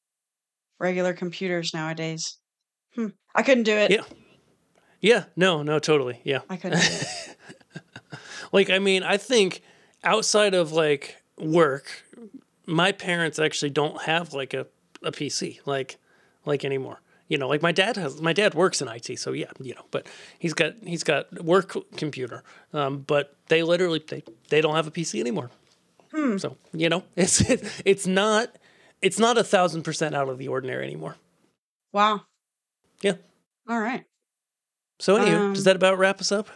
regular 0.80 1.12
computers 1.12 1.72
nowadays. 1.72 2.38
Hmm. 2.94 3.08
I 3.34 3.42
couldn't 3.42 3.64
do 3.64 3.76
it. 3.76 3.92
Yeah. 3.92 4.04
Yeah. 5.00 5.24
No, 5.36 5.62
no, 5.62 5.78
totally. 5.78 6.20
Yeah. 6.24 6.40
I 6.50 6.56
couldn't 6.56 6.80
do 6.80 6.86
it. 6.86 7.36
Like, 8.52 8.70
I 8.70 8.78
mean, 8.78 9.02
I 9.02 9.16
think 9.16 9.62
outside 10.04 10.54
of 10.54 10.72
like 10.72 11.22
work, 11.38 12.04
my 12.66 12.92
parents 12.92 13.38
actually 13.38 13.70
don't 13.70 14.02
have 14.02 14.32
like 14.34 14.54
a, 14.54 14.66
a 15.02 15.12
PC 15.12 15.60
like 15.66 15.96
like 16.44 16.64
anymore. 16.64 17.00
You 17.28 17.38
know, 17.38 17.46
like 17.46 17.62
my 17.62 17.70
dad 17.70 17.96
has. 17.96 18.20
My 18.20 18.32
dad 18.32 18.54
works 18.54 18.82
in 18.82 18.88
IT, 18.88 19.16
so 19.18 19.30
yeah, 19.32 19.50
you 19.60 19.74
know. 19.74 19.84
But 19.92 20.08
he's 20.38 20.52
got 20.52 20.72
he's 20.84 21.04
got 21.04 21.44
work 21.44 21.76
computer. 21.96 22.42
Um, 22.72 22.98
but 23.06 23.36
they 23.48 23.62
literally 23.62 24.02
they 24.08 24.24
they 24.48 24.60
don't 24.60 24.74
have 24.74 24.88
a 24.88 24.90
PC 24.90 25.20
anymore. 25.20 25.50
So 26.38 26.56
you 26.72 26.88
know, 26.88 27.04
it's 27.16 27.40
it, 27.48 27.82
it's 27.84 28.06
not 28.06 28.56
it's 29.00 29.18
not 29.20 29.38
a 29.38 29.44
thousand 29.44 29.82
percent 29.82 30.14
out 30.16 30.28
of 30.28 30.38
the 30.38 30.48
ordinary 30.48 30.84
anymore. 30.84 31.16
wow. 31.92 32.22
Yeah. 33.00 33.14
All 33.68 33.80
right. 33.80 34.04
So 34.98 35.16
anywho, 35.16 35.54
does 35.54 35.60
Um, 35.60 35.64
that 35.64 35.76
about 35.76 35.98
wrap 35.98 36.20
us 36.20 36.32
up? 36.32 36.48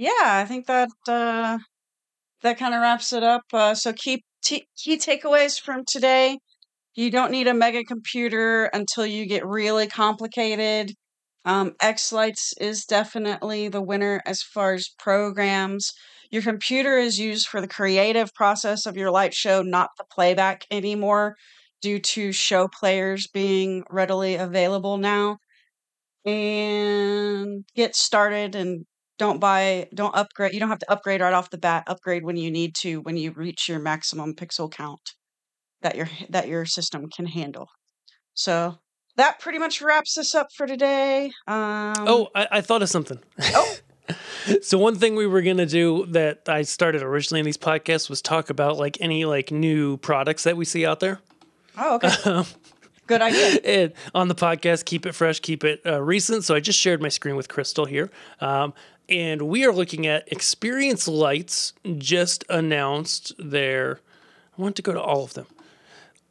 Yeah, 0.00 0.10
I 0.42 0.46
think 0.46 0.66
that 0.66 0.88
uh, 1.08 1.58
that 2.42 2.58
kind 2.58 2.74
of 2.74 2.82
wraps 2.82 3.12
it 3.12 3.22
up. 3.24 3.42
Uh, 3.52 3.74
so 3.74 3.92
key 3.94 4.24
t- 4.44 4.68
key 4.76 4.98
takeaways 4.98 5.60
from 5.60 5.84
today: 5.86 6.38
you 6.94 7.10
don't 7.10 7.32
need 7.32 7.48
a 7.48 7.54
mega 7.54 7.84
computer 7.84 8.66
until 8.66 9.06
you 9.06 9.26
get 9.26 9.46
really 9.46 9.86
complicated. 9.88 10.94
Um, 11.46 11.74
X 11.80 12.12
Lights 12.12 12.54
is 12.60 12.84
definitely 12.86 13.68
the 13.68 13.82
winner 13.82 14.22
as 14.26 14.42
far 14.42 14.74
as 14.74 14.90
programs. 14.98 15.92
Your 16.30 16.42
computer 16.42 16.98
is 16.98 17.18
used 17.20 17.48
for 17.48 17.60
the 17.60 17.68
creative 17.68 18.34
process 18.34 18.86
of 18.86 18.96
your 18.96 19.10
light 19.12 19.34
show, 19.34 19.62
not 19.62 19.90
the 19.98 20.04
playback 20.12 20.66
anymore, 20.70 21.36
due 21.82 22.00
to 22.00 22.32
show 22.32 22.68
players 22.68 23.26
being 23.28 23.84
readily 23.90 24.36
available 24.36 24.98
now. 24.98 25.38
And 26.24 27.64
get 27.74 27.96
started 27.96 28.54
and 28.54 28.84
don't 29.20 29.38
buy, 29.38 29.86
don't 29.94 30.16
upgrade. 30.16 30.54
You 30.54 30.60
don't 30.60 30.70
have 30.70 30.78
to 30.78 30.90
upgrade 30.90 31.20
right 31.20 31.34
off 31.34 31.50
the 31.50 31.58
bat. 31.58 31.84
Upgrade 31.86 32.24
when 32.24 32.38
you 32.38 32.50
need 32.50 32.74
to, 32.76 33.02
when 33.02 33.18
you 33.18 33.32
reach 33.32 33.68
your 33.68 33.78
maximum 33.78 34.34
pixel 34.34 34.72
count 34.72 35.12
that 35.82 35.94
your 35.94 36.08
that 36.30 36.48
your 36.48 36.64
system 36.64 37.06
can 37.14 37.26
handle. 37.26 37.68
So 38.32 38.78
that 39.16 39.38
pretty 39.38 39.58
much 39.58 39.82
wraps 39.82 40.16
us 40.16 40.34
up 40.34 40.46
for 40.56 40.66
today. 40.66 41.32
Um, 41.46 41.94
Oh, 42.08 42.28
I, 42.34 42.48
I 42.50 42.60
thought 42.62 42.80
of 42.80 42.88
something. 42.88 43.18
Oh. 43.42 43.76
so 44.62 44.78
one 44.78 44.96
thing 44.96 45.16
we 45.16 45.26
were 45.26 45.42
gonna 45.42 45.66
do 45.66 46.06
that 46.06 46.48
I 46.48 46.62
started 46.62 47.02
originally 47.02 47.40
in 47.40 47.44
these 47.44 47.58
podcasts 47.58 48.08
was 48.08 48.22
talk 48.22 48.48
about 48.48 48.78
like 48.78 48.96
any 49.02 49.26
like 49.26 49.50
new 49.50 49.98
products 49.98 50.44
that 50.44 50.56
we 50.56 50.64
see 50.64 50.86
out 50.86 51.00
there. 51.00 51.20
oh, 51.76 51.96
okay. 51.96 52.42
Good 53.06 53.22
idea. 53.22 53.58
And 53.64 53.92
on 54.14 54.28
the 54.28 54.36
podcast, 54.36 54.84
keep 54.84 55.04
it 55.04 55.16
fresh, 55.16 55.40
keep 55.40 55.64
it 55.64 55.80
uh, 55.84 56.00
recent. 56.00 56.44
So 56.44 56.54
I 56.54 56.60
just 56.60 56.78
shared 56.78 57.02
my 57.02 57.08
screen 57.08 57.34
with 57.34 57.48
Crystal 57.48 57.84
here. 57.84 58.08
Um, 58.40 58.72
and 59.10 59.42
we 59.42 59.64
are 59.64 59.72
looking 59.72 60.06
at 60.06 60.32
Experience 60.32 61.08
Lights 61.08 61.72
just 61.98 62.44
announced 62.48 63.32
their 63.38 64.00
I 64.56 64.62
want 64.62 64.76
to 64.76 64.82
go 64.82 64.92
to 64.92 65.00
all 65.00 65.24
of 65.24 65.34
them. 65.34 65.46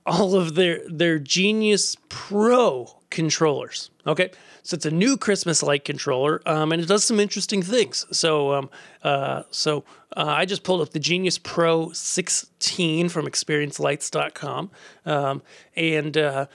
All 0.06 0.36
of 0.36 0.56
their 0.56 0.82
their 0.88 1.20
Genius 1.20 1.98
Pro 2.08 2.96
controllers. 3.10 3.90
Okay, 4.08 4.32
so 4.64 4.76
it's 4.76 4.86
a 4.86 4.92
new 4.92 5.18
Christmas 5.18 5.62
light 5.62 5.84
controller, 5.84 6.42
um, 6.46 6.72
and 6.72 6.82
it 6.82 6.88
does 6.88 7.04
some 7.04 7.20
interesting 7.20 7.62
things. 7.62 8.06
So, 8.12 8.54
um, 8.54 8.70
uh, 9.04 9.44
so 9.52 9.84
uh, 10.16 10.26
I 10.26 10.46
just 10.46 10.64
pulled 10.64 10.82
up 10.82 10.92
the 10.92 11.00
Genius 11.00 11.38
Pro 11.38 11.92
16 11.92 13.10
from 13.10 13.26
ExperienceLights.com, 13.28 14.72
um, 15.06 15.42
and 15.76 16.18
uh, 16.18 16.46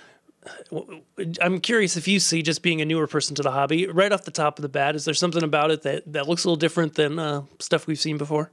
I'm 1.41 1.61
curious 1.61 1.97
if 1.97 2.07
you 2.07 2.21
see, 2.21 2.43
just 2.43 2.63
being 2.63 2.81
a 2.81 2.85
newer 2.85 3.07
person 3.07 3.35
to 3.37 3.43
the 3.43 3.51
hobby, 3.51 3.87
right 3.87 4.13
off 4.13 4.25
the 4.25 4.31
top 4.31 4.59
of 4.59 4.63
the 4.63 4.69
bat, 4.69 4.95
is 4.95 5.05
there 5.05 5.15
something 5.15 5.43
about 5.43 5.71
it 5.71 5.83
that, 5.83 6.13
that 6.13 6.29
looks 6.29 6.45
a 6.45 6.49
little 6.49 6.57
different 6.57 6.95
than 6.95 7.19
uh, 7.19 7.43
stuff 7.61 7.87
we've 7.87 7.99
seen 7.99 8.19
before? 8.19 8.51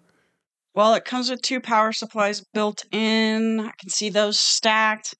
Well, 0.73 0.93
it 0.93 1.03
comes 1.03 1.29
with 1.29 1.41
two 1.41 1.59
power 1.59 1.91
supplies 1.91 2.41
built 2.53 2.85
in. 2.91 3.59
I 3.59 3.71
can 3.77 3.89
see 3.89 4.09
those 4.09 4.39
stacked. 4.39 5.15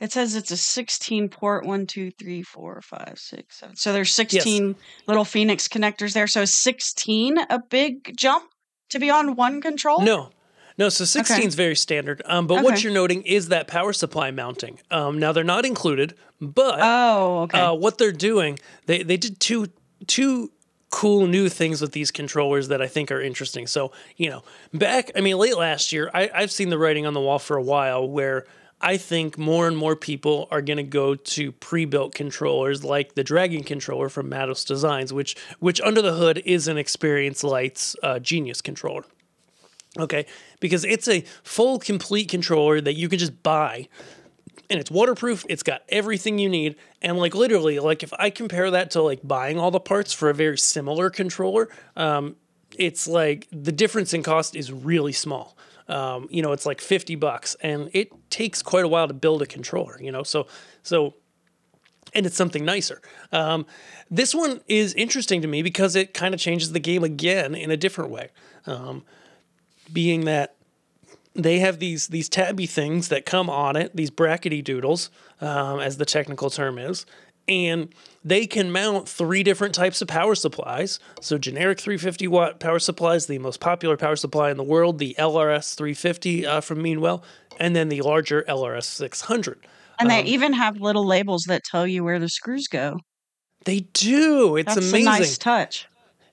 It 0.00 0.12
says 0.12 0.34
it's 0.34 0.50
a 0.50 0.56
16 0.56 1.28
port, 1.28 1.66
one, 1.66 1.86
two, 1.86 2.10
three, 2.12 2.42
four, 2.42 2.80
five, 2.82 3.14
six, 3.16 3.58
seven. 3.58 3.76
So 3.76 3.92
there's 3.92 4.14
16 4.14 4.76
little 5.06 5.24
Phoenix 5.24 5.66
connectors 5.66 6.14
there. 6.14 6.26
So 6.26 6.42
is 6.42 6.54
16 6.54 7.38
a 7.38 7.60
big 7.68 8.16
jump 8.16 8.44
to 8.90 8.98
be 8.98 9.10
on 9.10 9.34
one 9.34 9.60
control? 9.60 10.02
No. 10.02 10.30
No, 10.78 10.88
so 10.88 11.04
16 11.04 11.42
is 11.48 11.54
very 11.56 11.74
standard. 11.74 12.22
Um, 12.24 12.46
but 12.46 12.62
what 12.62 12.82
you're 12.84 12.92
noting 12.92 13.22
is 13.22 13.48
that 13.48 13.66
power 13.66 13.92
supply 13.92 14.30
mounting. 14.30 14.78
Um, 14.90 15.18
now, 15.18 15.32
they're 15.32 15.42
not 15.44 15.64
included, 15.64 16.14
but 16.40 16.78
Oh, 16.80 17.40
okay. 17.42 17.58
uh, 17.60 17.74
what 17.74 17.98
they're 17.98 18.12
doing, 18.12 18.58
they, 18.86 19.02
they 19.02 19.16
did 19.16 19.40
two 19.40 19.68
two 20.06 20.52
cool 20.90 21.26
new 21.26 21.48
things 21.50 21.82
with 21.82 21.92
these 21.92 22.10
controllers 22.10 22.68
that 22.68 22.80
I 22.80 22.86
think 22.86 23.10
are 23.10 23.20
interesting. 23.20 23.66
So, 23.66 23.92
you 24.16 24.30
know, 24.30 24.42
back, 24.72 25.10
I 25.14 25.20
mean, 25.20 25.36
late 25.36 25.58
last 25.58 25.92
year, 25.92 26.10
I, 26.14 26.30
I've 26.32 26.50
seen 26.52 26.70
the 26.70 26.78
writing 26.78 27.04
on 27.04 27.12
the 27.12 27.20
wall 27.20 27.38
for 27.38 27.56
a 27.58 27.62
while 27.62 28.08
where 28.08 28.46
I 28.80 28.96
think 28.96 29.36
more 29.36 29.66
and 29.66 29.76
more 29.76 29.96
people 29.96 30.48
are 30.50 30.62
going 30.62 30.76
to 30.78 30.82
go 30.84 31.14
to 31.14 31.52
pre-built 31.52 32.14
controllers 32.14 32.84
like 32.84 33.16
the 33.16 33.24
Dragon 33.24 33.64
controller 33.64 34.08
from 34.08 34.28
Mattos 34.28 34.64
Designs, 34.64 35.12
which 35.12 35.36
which 35.58 35.80
under 35.80 36.00
the 36.00 36.14
hood 36.14 36.40
is 36.46 36.68
an 36.68 36.78
Experience 36.78 37.42
Lights 37.42 37.96
uh, 38.02 38.18
Genius 38.20 38.62
controller. 38.62 39.04
Okay, 39.98 40.26
because 40.60 40.84
it's 40.84 41.08
a 41.08 41.22
full, 41.42 41.78
complete 41.78 42.28
controller 42.28 42.80
that 42.80 42.94
you 42.94 43.08
can 43.08 43.18
just 43.18 43.42
buy 43.42 43.88
and 44.70 44.78
it's 44.78 44.90
waterproof. 44.90 45.46
It's 45.48 45.62
got 45.62 45.82
everything 45.88 46.38
you 46.38 46.48
need. 46.48 46.76
And 47.00 47.18
like 47.18 47.34
literally, 47.34 47.78
like 47.78 48.02
if 48.02 48.12
I 48.18 48.30
compare 48.30 48.70
that 48.70 48.90
to 48.92 49.02
like 49.02 49.20
buying 49.24 49.58
all 49.58 49.70
the 49.70 49.80
parts 49.80 50.12
for 50.12 50.28
a 50.28 50.34
very 50.34 50.58
similar 50.58 51.10
controller, 51.10 51.68
um, 51.96 52.36
it's 52.76 53.08
like 53.08 53.48
the 53.50 53.72
difference 53.72 54.12
in 54.12 54.22
cost 54.22 54.54
is 54.54 54.72
really 54.72 55.12
small. 55.12 55.56
Um, 55.88 56.28
you 56.30 56.42
know, 56.42 56.52
it's 56.52 56.66
like 56.66 56.82
50 56.82 57.14
bucks 57.14 57.56
and 57.62 57.88
it 57.94 58.10
takes 58.30 58.62
quite 58.62 58.84
a 58.84 58.88
while 58.88 59.08
to 59.08 59.14
build 59.14 59.40
a 59.40 59.46
controller, 59.46 60.00
you 60.02 60.12
know? 60.12 60.22
So, 60.22 60.46
so, 60.82 61.14
and 62.12 62.26
it's 62.26 62.36
something 62.36 62.64
nicer. 62.64 63.00
Um, 63.32 63.64
this 64.10 64.34
one 64.34 64.60
is 64.68 64.92
interesting 64.94 65.40
to 65.42 65.48
me 65.48 65.62
because 65.62 65.96
it 65.96 66.12
kind 66.12 66.34
of 66.34 66.40
changes 66.40 66.72
the 66.72 66.80
game 66.80 67.04
again 67.04 67.54
in 67.54 67.70
a 67.70 67.76
different 67.76 68.10
way. 68.10 68.28
Um, 68.66 69.04
being 69.92 70.24
that 70.24 70.54
they 71.34 71.60
have 71.60 71.78
these 71.78 72.08
these 72.08 72.28
tabby 72.28 72.66
things 72.66 73.08
that 73.08 73.24
come 73.24 73.48
on 73.48 73.76
it, 73.76 73.94
these 73.94 74.10
brackety 74.10 74.62
doodles, 74.62 75.10
um, 75.40 75.80
as 75.80 75.96
the 75.96 76.04
technical 76.04 76.50
term 76.50 76.78
is, 76.78 77.06
and 77.46 77.94
they 78.24 78.46
can 78.46 78.70
mount 78.70 79.08
three 79.08 79.42
different 79.42 79.74
types 79.74 80.02
of 80.02 80.08
power 80.08 80.34
supplies. 80.34 80.98
So 81.20 81.38
generic 81.38 81.80
350 81.80 82.26
watt 82.28 82.60
power 82.60 82.78
supplies, 82.78 83.26
the 83.26 83.38
most 83.38 83.60
popular 83.60 83.96
power 83.96 84.16
supply 84.16 84.50
in 84.50 84.56
the 84.56 84.64
world, 84.64 84.98
the 84.98 85.14
LRS 85.18 85.74
350 85.74 86.46
uh, 86.46 86.60
from 86.60 86.82
Meanwell, 86.82 87.22
and 87.58 87.74
then 87.74 87.88
the 87.88 88.02
larger 88.02 88.44
LRS 88.48 88.84
600. 88.84 89.66
and 90.00 90.08
um, 90.10 90.16
they 90.16 90.24
even 90.24 90.52
have 90.52 90.80
little 90.80 91.06
labels 91.06 91.44
that 91.48 91.62
tell 91.64 91.86
you 91.86 92.04
where 92.04 92.18
the 92.18 92.28
screws 92.28 92.66
go. 92.68 92.98
They 93.64 93.80
do. 93.80 94.56
It's 94.56 94.74
That's 94.74 94.88
amazing. 94.88 95.00
a 95.02 95.04
nice 95.04 95.38
touch. 95.38 95.88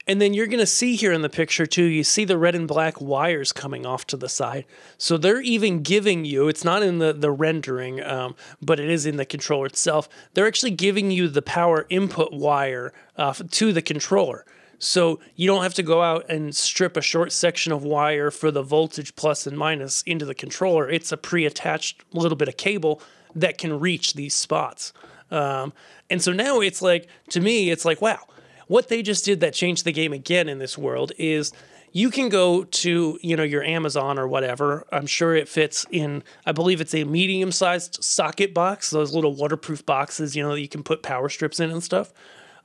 And 0.08 0.22
then 0.22 0.34
you're 0.34 0.48
going 0.48 0.60
to 0.60 0.68
see 0.68 0.96
here 0.96 1.12
in 1.12 1.24
the 1.24 1.30
picture 1.30 1.66
too, 1.66 1.84
you 1.84 2.04
see 2.04 2.26
the 2.26 2.38
red 2.38 2.54
and 2.54 2.68
black 2.68 3.02
wires 3.02 3.52
coming 3.52 3.86
off 3.86 4.06
to 4.08 4.18
the 4.18 4.30
side. 4.30 4.66
So 4.98 5.18
they're 5.18 5.42
even 5.42 5.82
giving 5.82 6.26
you, 6.26 6.48
it's 6.48 6.64
not 6.64 6.84
in 6.84 7.00
the, 7.00 7.12
the 7.12 7.32
rendering, 7.32 8.04
um, 8.04 8.36
but 8.62 8.80
it 8.80 8.90
is 8.90 9.06
in 9.06 9.18
the 9.18 9.26
controller 9.26 9.66
itself. 9.66 10.08
They're 10.34 10.48
actually 10.48 10.72
giving 10.72 11.10
you 11.10 11.28
the 11.28 11.42
power 11.42 11.88
input 11.90 12.34
wire 12.34 12.94
uh, 13.18 13.34
to 13.34 13.74
the 13.74 13.82
controller. 13.82 14.46
So 14.78 15.20
you 15.36 15.48
don't 15.48 15.64
have 15.64 15.74
to 15.76 15.84
go 15.84 16.04
out 16.04 16.30
and 16.30 16.56
strip 16.56 16.98
a 16.98 17.02
short 17.02 17.32
section 17.32 17.72
of 17.72 17.84
wire 17.84 18.30
for 18.30 18.52
the 18.52 18.62
voltage 18.62 19.16
plus 19.16 19.48
and 19.48 19.58
minus 19.58 20.04
into 20.04 20.26
the 20.26 20.36
controller. 20.36 20.88
It's 20.90 21.12
a 21.12 21.18
pre 21.18 21.46
attached 21.46 22.04
little 22.14 22.36
bit 22.36 22.48
of 22.48 22.58
cable 22.58 23.02
that 23.34 23.58
can 23.58 23.80
reach 23.80 24.14
these 24.14 24.36
spots. 24.36 24.94
Um, 25.32 25.74
and 26.10 26.22
so 26.22 26.32
now 26.32 26.60
it's 26.60 26.82
like, 26.82 27.08
to 27.30 27.40
me, 27.40 27.72
it's 27.72 27.86
like, 27.86 28.02
wow 28.02 28.20
what 28.68 28.90
they 28.90 29.02
just 29.02 29.26
did 29.26 29.40
that 29.42 29.54
changed 29.54 29.86
the 29.86 29.92
game 29.92 30.14
again 30.14 30.50
in 30.50 30.60
this 30.60 30.78
world 30.78 31.12
is 31.18 31.52
you 31.92 32.12
can 32.12 32.28
go 32.28 32.66
to 32.66 33.18
you 33.22 33.38
know 33.38 33.44
your 33.44 33.64
Amazon 33.64 34.20
or 34.20 34.28
whatever. 34.28 34.86
I'm 34.92 35.06
sure 35.06 35.34
it 35.34 35.48
fits 35.48 35.86
in. 35.92 36.24
I 36.46 36.52
believe 36.52 36.82
it's 36.82 36.94
a 36.94 37.06
medium 37.06 37.54
sized 37.54 38.04
socket 38.04 38.54
box. 38.54 38.90
Those 38.90 39.14
little 39.14 39.34
waterproof 39.34 39.86
boxes, 39.86 40.36
you 40.36 40.44
know, 40.44 40.52
that 40.52 40.62
you 40.62 40.68
can 40.68 40.84
put 40.84 41.04
power 41.04 41.30
strips 41.30 41.60
in 41.60 41.72
and 41.72 41.82
stuff. 41.82 42.12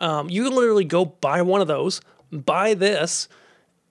Um, 0.01 0.29
you 0.29 0.43
can 0.43 0.55
literally 0.55 0.85
go 0.85 1.05
buy 1.05 1.43
one 1.43 1.61
of 1.61 1.69
those, 1.69 2.01
buy 2.33 2.75
this, 2.75 3.29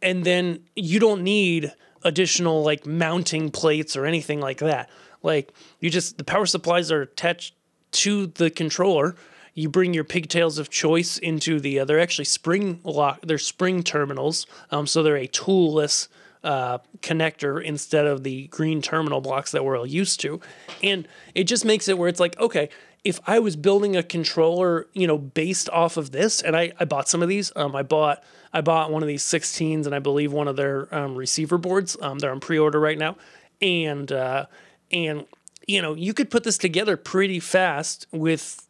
and 0.02 0.26
then 0.26 0.66
you 0.76 1.00
don't 1.00 1.24
need 1.24 1.74
additional 2.04 2.64
like 2.64 2.86
mounting 2.86 3.50
plates 3.50 3.96
or 3.96 4.06
anything 4.06 4.42
like 4.42 4.58
that. 4.58 4.90
Like 5.24 5.54
you 5.80 5.90
just 5.90 6.18
the 6.18 6.26
power 6.26 6.46
supplies 6.48 6.92
are 6.92 7.04
attached 7.04 7.56
to 7.92 8.28
the 8.28 8.50
controller. 8.50 9.16
You 9.60 9.68
bring 9.70 9.94
your 9.94 10.06
pigtails 10.06 10.58
of 10.58 10.70
choice 10.70 11.18
into 11.18 11.60
the. 11.60 11.80
Uh, 11.80 11.86
they're 11.86 12.00
actually 12.00 12.26
spring 12.26 12.80
lock. 12.84 13.20
They're 13.26 13.38
spring 13.38 13.84
terminals, 13.84 14.48
um, 14.72 14.88
so 14.88 15.04
they're 15.04 15.18
a 15.18 15.28
toolless 15.28 16.08
uh, 16.46 16.78
connector 17.02 17.62
instead 17.62 18.06
of 18.06 18.24
the 18.24 18.48
green 18.48 18.82
terminal 18.82 19.20
blocks 19.20 19.52
that 19.52 19.66
we're 19.66 19.78
all 19.78 19.86
used 19.86 20.22
to, 20.22 20.40
and 20.82 21.08
it 21.36 21.44
just 21.44 21.66
makes 21.66 21.90
it 21.90 21.98
where 21.98 22.08
it's 22.08 22.22
like, 22.22 22.40
okay, 22.40 22.70
if 23.04 23.20
I 23.28 23.40
was 23.40 23.58
building 23.58 23.98
a 23.98 24.04
controller, 24.04 24.88
you 24.94 25.08
know, 25.08 25.18
based 25.18 25.70
off 25.72 25.98
of 25.98 26.12
this, 26.12 26.42
and 26.42 26.56
I, 26.56 26.72
I 26.80 26.86
bought 26.86 27.10
some 27.10 27.22
of 27.22 27.28
these. 27.28 27.52
Um, 27.56 27.76
I 27.76 27.84
bought 27.84 28.24
I 28.54 28.62
bought 28.62 28.92
one 28.92 29.04
of 29.04 29.08
these 29.08 29.24
16s, 29.24 29.86
and 29.86 29.94
I 29.94 30.00
believe 30.00 30.32
one 30.32 30.48
of 30.48 30.56
their 30.56 30.94
um, 30.96 31.16
receiver 31.16 31.58
boards. 31.58 31.98
Um, 32.02 32.20
they're 32.20 32.32
on 32.32 32.40
pre-order 32.40 32.80
right 32.80 32.98
now, 32.98 33.18
and 33.62 34.10
uh, 34.10 34.46
and 34.90 35.26
you 35.68 35.82
know, 35.82 35.96
you 35.96 36.14
could 36.14 36.32
put 36.32 36.46
this 36.46 36.58
together 36.58 36.96
pretty 36.98 37.40
fast 37.40 38.08
with 38.12 38.66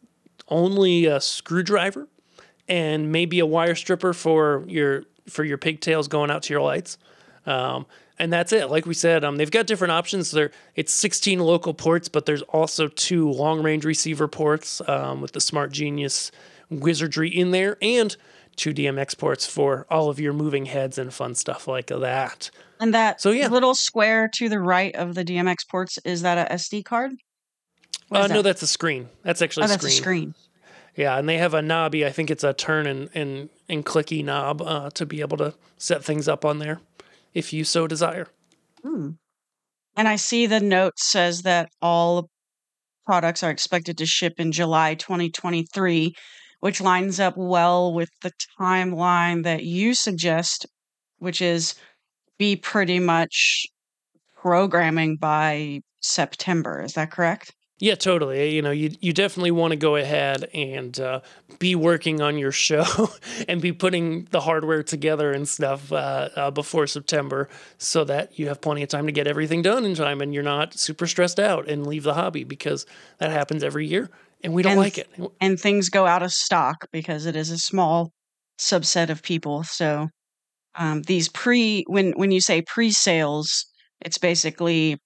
only 0.50 1.06
a 1.06 1.20
screwdriver 1.20 2.08
and 2.68 3.10
maybe 3.10 3.40
a 3.40 3.46
wire 3.46 3.74
stripper 3.74 4.12
for 4.12 4.64
your 4.66 5.04
for 5.28 5.44
your 5.44 5.58
pigtails 5.58 6.08
going 6.08 6.30
out 6.30 6.42
to 6.44 6.52
your 6.52 6.62
lights. 6.62 6.98
Um, 7.46 7.86
and 8.18 8.30
that's 8.32 8.52
it. 8.52 8.70
Like 8.70 8.84
we 8.84 8.92
said, 8.94 9.24
um, 9.24 9.36
they've 9.36 9.50
got 9.50 9.66
different 9.66 9.92
options. 9.92 10.30
There, 10.30 10.50
it's 10.74 10.92
16 10.92 11.40
local 11.40 11.72
ports, 11.72 12.08
but 12.08 12.26
there's 12.26 12.42
also 12.42 12.88
two 12.88 13.30
long 13.30 13.62
range 13.62 13.84
receiver 13.84 14.28
ports 14.28 14.82
um, 14.86 15.22
with 15.22 15.32
the 15.32 15.40
Smart 15.40 15.72
Genius 15.72 16.30
wizardry 16.68 17.30
in 17.30 17.50
there, 17.50 17.78
and 17.80 18.16
two 18.56 18.74
DMX 18.74 19.16
ports 19.16 19.46
for 19.46 19.86
all 19.90 20.10
of 20.10 20.20
your 20.20 20.34
moving 20.34 20.66
heads 20.66 20.98
and 20.98 21.14
fun 21.14 21.34
stuff 21.34 21.66
like 21.66 21.86
that. 21.86 22.50
And 22.78 22.92
that 22.92 23.20
So, 23.20 23.30
yeah. 23.30 23.48
little 23.48 23.74
square 23.74 24.28
to 24.34 24.48
the 24.48 24.60
right 24.60 24.94
of 24.94 25.14
the 25.14 25.24
DMX 25.24 25.66
ports 25.68 25.98
is 26.04 26.22
that 26.22 26.50
a 26.50 26.54
SD 26.54 26.84
card? 26.84 27.12
Uh, 28.10 28.26
no, 28.26 28.36
that? 28.36 28.42
that's 28.42 28.62
a 28.62 28.66
screen. 28.66 29.08
That's 29.22 29.40
actually 29.40 29.62
oh, 29.62 29.66
a 29.66 29.68
that's 29.68 29.82
screen. 29.82 29.92
a 29.92 29.96
screen. 29.96 30.34
Yeah, 30.96 31.16
and 31.16 31.28
they 31.28 31.38
have 31.38 31.54
a 31.54 31.62
knobby. 31.62 32.04
I 32.04 32.10
think 32.10 32.30
it's 32.30 32.44
a 32.44 32.52
turn 32.52 32.86
and 32.86 33.08
and, 33.14 33.48
and 33.68 33.86
clicky 33.86 34.24
knob 34.24 34.60
uh, 34.62 34.90
to 34.90 35.06
be 35.06 35.20
able 35.20 35.36
to 35.38 35.54
set 35.78 36.04
things 36.04 36.28
up 36.28 36.44
on 36.44 36.58
there, 36.58 36.80
if 37.34 37.52
you 37.52 37.64
so 37.64 37.86
desire. 37.86 38.26
Hmm. 38.82 39.10
And 39.96 40.08
I 40.08 40.16
see 40.16 40.46
the 40.46 40.60
note 40.60 40.98
says 40.98 41.42
that 41.42 41.70
all 41.82 42.28
products 43.04 43.42
are 43.42 43.50
expected 43.50 43.98
to 43.98 44.06
ship 44.06 44.34
in 44.38 44.52
July 44.52 44.94
2023, 44.94 46.14
which 46.60 46.80
lines 46.80 47.20
up 47.20 47.34
well 47.36 47.92
with 47.92 48.10
the 48.22 48.32
timeline 48.60 49.42
that 49.44 49.64
you 49.64 49.94
suggest, 49.94 50.66
which 51.18 51.42
is 51.42 51.74
be 52.38 52.56
pretty 52.56 52.98
much 52.98 53.66
programming 54.36 55.16
by 55.16 55.80
September. 56.00 56.82
Is 56.82 56.94
that 56.94 57.10
correct? 57.10 57.52
Yeah, 57.80 57.94
totally. 57.94 58.54
You 58.54 58.60
know, 58.60 58.72
you 58.72 58.90
you 59.00 59.14
definitely 59.14 59.52
want 59.52 59.70
to 59.72 59.76
go 59.76 59.96
ahead 59.96 60.44
and 60.52 60.98
uh, 61.00 61.20
be 61.58 61.74
working 61.74 62.20
on 62.20 62.36
your 62.36 62.52
show 62.52 62.84
and 63.48 63.60
be 63.62 63.72
putting 63.72 64.26
the 64.30 64.40
hardware 64.40 64.82
together 64.82 65.32
and 65.32 65.48
stuff 65.48 65.90
uh, 65.90 66.28
uh, 66.36 66.50
before 66.50 66.86
September, 66.86 67.48
so 67.78 68.04
that 68.04 68.38
you 68.38 68.48
have 68.48 68.60
plenty 68.60 68.82
of 68.82 68.90
time 68.90 69.06
to 69.06 69.12
get 69.12 69.26
everything 69.26 69.62
done 69.62 69.86
in 69.86 69.94
time, 69.94 70.20
and 70.20 70.34
you're 70.34 70.42
not 70.42 70.78
super 70.78 71.06
stressed 71.06 71.40
out 71.40 71.70
and 71.70 71.86
leave 71.86 72.02
the 72.02 72.12
hobby 72.12 72.44
because 72.44 72.84
that 73.16 73.30
happens 73.30 73.64
every 73.64 73.86
year, 73.86 74.10
and 74.44 74.52
we 74.52 74.62
don't 74.62 74.72
And 74.72 74.80
like 74.80 74.98
it. 74.98 75.08
and 75.40 75.58
things 75.58 75.88
go 75.88 76.06
out 76.06 76.22
of 76.22 76.32
stock 76.32 76.86
because 76.92 77.24
it 77.24 77.34
is 77.34 77.50
a 77.50 77.58
small 77.58 78.12
subset 78.58 79.08
of 79.08 79.22
people. 79.22 79.64
So 79.64 80.08
um, 80.74 81.02
these 81.02 81.28
pre 81.30 81.84
when 81.88 82.12
when 82.12 82.30
you 82.30 82.42
say 82.42 82.62
pre-sales, 82.62 83.64
it's 84.02 84.18
basically 84.18 84.98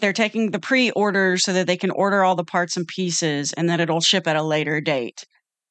they're 0.00 0.12
taking 0.12 0.50
the 0.50 0.58
pre-order 0.58 1.36
so 1.38 1.52
that 1.52 1.66
they 1.66 1.76
can 1.76 1.90
order 1.90 2.24
all 2.24 2.34
the 2.34 2.44
parts 2.44 2.76
and 2.76 2.86
pieces, 2.86 3.52
and 3.52 3.68
then 3.68 3.80
it'll 3.80 4.00
ship 4.00 4.26
at 4.26 4.36
a 4.36 4.42
later 4.42 4.80
date. 4.80 5.24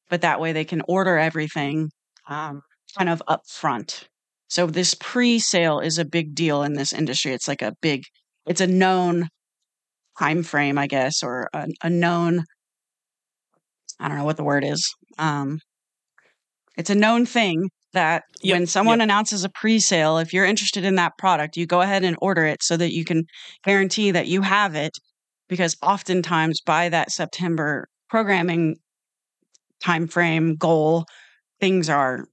But 0.08 0.22
that 0.22 0.40
way 0.40 0.52
they 0.52 0.64
can 0.64 0.82
order 0.88 1.18
everything 1.18 1.90
um, 2.28 2.62
kind 2.96 3.08
of 3.08 3.22
upfront. 3.28 4.04
So 4.48 4.66
this 4.66 4.94
pre-sale 4.94 5.80
is 5.80 5.98
a 5.98 6.04
big 6.04 6.34
deal 6.34 6.62
in 6.62 6.74
this 6.74 6.92
industry. 6.92 7.32
It's 7.32 7.48
like 7.48 7.62
a 7.62 7.74
big, 7.80 8.02
it's 8.46 8.60
a 8.60 8.66
known 8.66 9.28
time 10.18 10.42
frame, 10.42 10.78
I 10.78 10.86
guess, 10.86 11.22
or 11.22 11.48
a, 11.52 11.66
a 11.82 11.90
known 11.90 12.44
I 14.00 14.08
don't 14.08 14.18
know 14.18 14.24
what 14.24 14.36
the 14.36 14.44
word 14.44 14.64
is. 14.64 14.94
Um, 15.18 15.60
it's 16.76 16.90
a 16.90 16.94
known 16.94 17.26
thing 17.26 17.70
that 17.94 18.24
Yep, 18.44 18.54
when 18.54 18.66
someone 18.66 18.98
yep. 18.98 19.06
announces 19.06 19.42
a 19.42 19.48
pre-sale, 19.48 20.18
if 20.18 20.34
you're 20.34 20.44
interested 20.44 20.84
in 20.84 20.96
that 20.96 21.16
product, 21.16 21.56
you 21.56 21.66
go 21.66 21.80
ahead 21.80 22.04
and 22.04 22.16
order 22.20 22.44
it 22.44 22.62
so 22.62 22.76
that 22.76 22.92
you 22.92 23.04
can 23.04 23.24
guarantee 23.64 24.10
that 24.10 24.26
you 24.26 24.42
have 24.42 24.74
it. 24.74 24.92
Because 25.48 25.76
oftentimes 25.82 26.60
by 26.60 26.90
that 26.90 27.10
September 27.10 27.86
programming 28.08 28.76
time 29.82 30.06
frame 30.06 30.56
goal, 30.56 31.06
things 31.60 31.88
are 31.88 32.26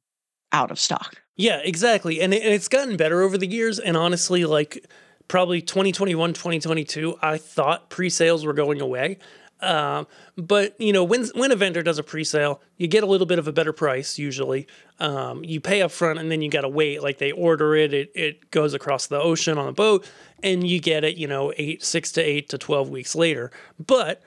out 0.51 0.71
of 0.71 0.79
stock. 0.79 1.15
Yeah, 1.37 1.59
exactly. 1.63 2.21
And, 2.21 2.33
it, 2.33 2.43
and 2.43 2.53
it's 2.53 2.67
gotten 2.67 2.97
better 2.97 3.21
over 3.21 3.37
the 3.37 3.47
years. 3.47 3.79
And 3.79 3.95
honestly, 3.95 4.45
like 4.45 4.85
probably 5.27 5.61
2021, 5.61 6.33
2022, 6.33 7.17
I 7.21 7.37
thought 7.37 7.89
pre 7.89 8.09
sales 8.09 8.45
were 8.45 8.53
going 8.53 8.81
away. 8.81 9.17
Um, 9.61 10.07
but 10.37 10.79
you 10.79 10.91
know, 10.91 11.03
when 11.03 11.25
when 11.35 11.51
a 11.51 11.55
vendor 11.55 11.83
does 11.83 11.99
a 11.99 12.03
pre-sale, 12.03 12.61
you 12.77 12.87
get 12.87 13.03
a 13.03 13.05
little 13.05 13.27
bit 13.27 13.39
of 13.39 13.47
a 13.47 13.51
better 13.51 13.73
price 13.73 14.17
usually. 14.17 14.67
Um, 14.99 15.43
you 15.43 15.59
pay 15.61 15.81
up 15.81 15.91
front 15.91 16.19
and 16.19 16.31
then 16.31 16.41
you 16.41 16.49
got 16.49 16.61
to 16.61 16.69
wait. 16.69 17.03
Like 17.03 17.19
they 17.19 17.31
order 17.31 17.75
it, 17.75 17.93
it 17.93 18.11
it 18.15 18.51
goes 18.51 18.73
across 18.73 19.07
the 19.07 19.19
ocean 19.19 19.57
on 19.57 19.67
a 19.67 19.73
boat, 19.73 20.09
and 20.41 20.67
you 20.67 20.79
get 20.79 21.03
it. 21.03 21.15
You 21.15 21.27
know, 21.27 21.53
eight, 21.57 21.83
six 21.83 22.11
to 22.13 22.21
eight 22.21 22.49
to 22.49 22.57
twelve 22.57 22.89
weeks 22.89 23.15
later. 23.15 23.51
But 23.79 24.21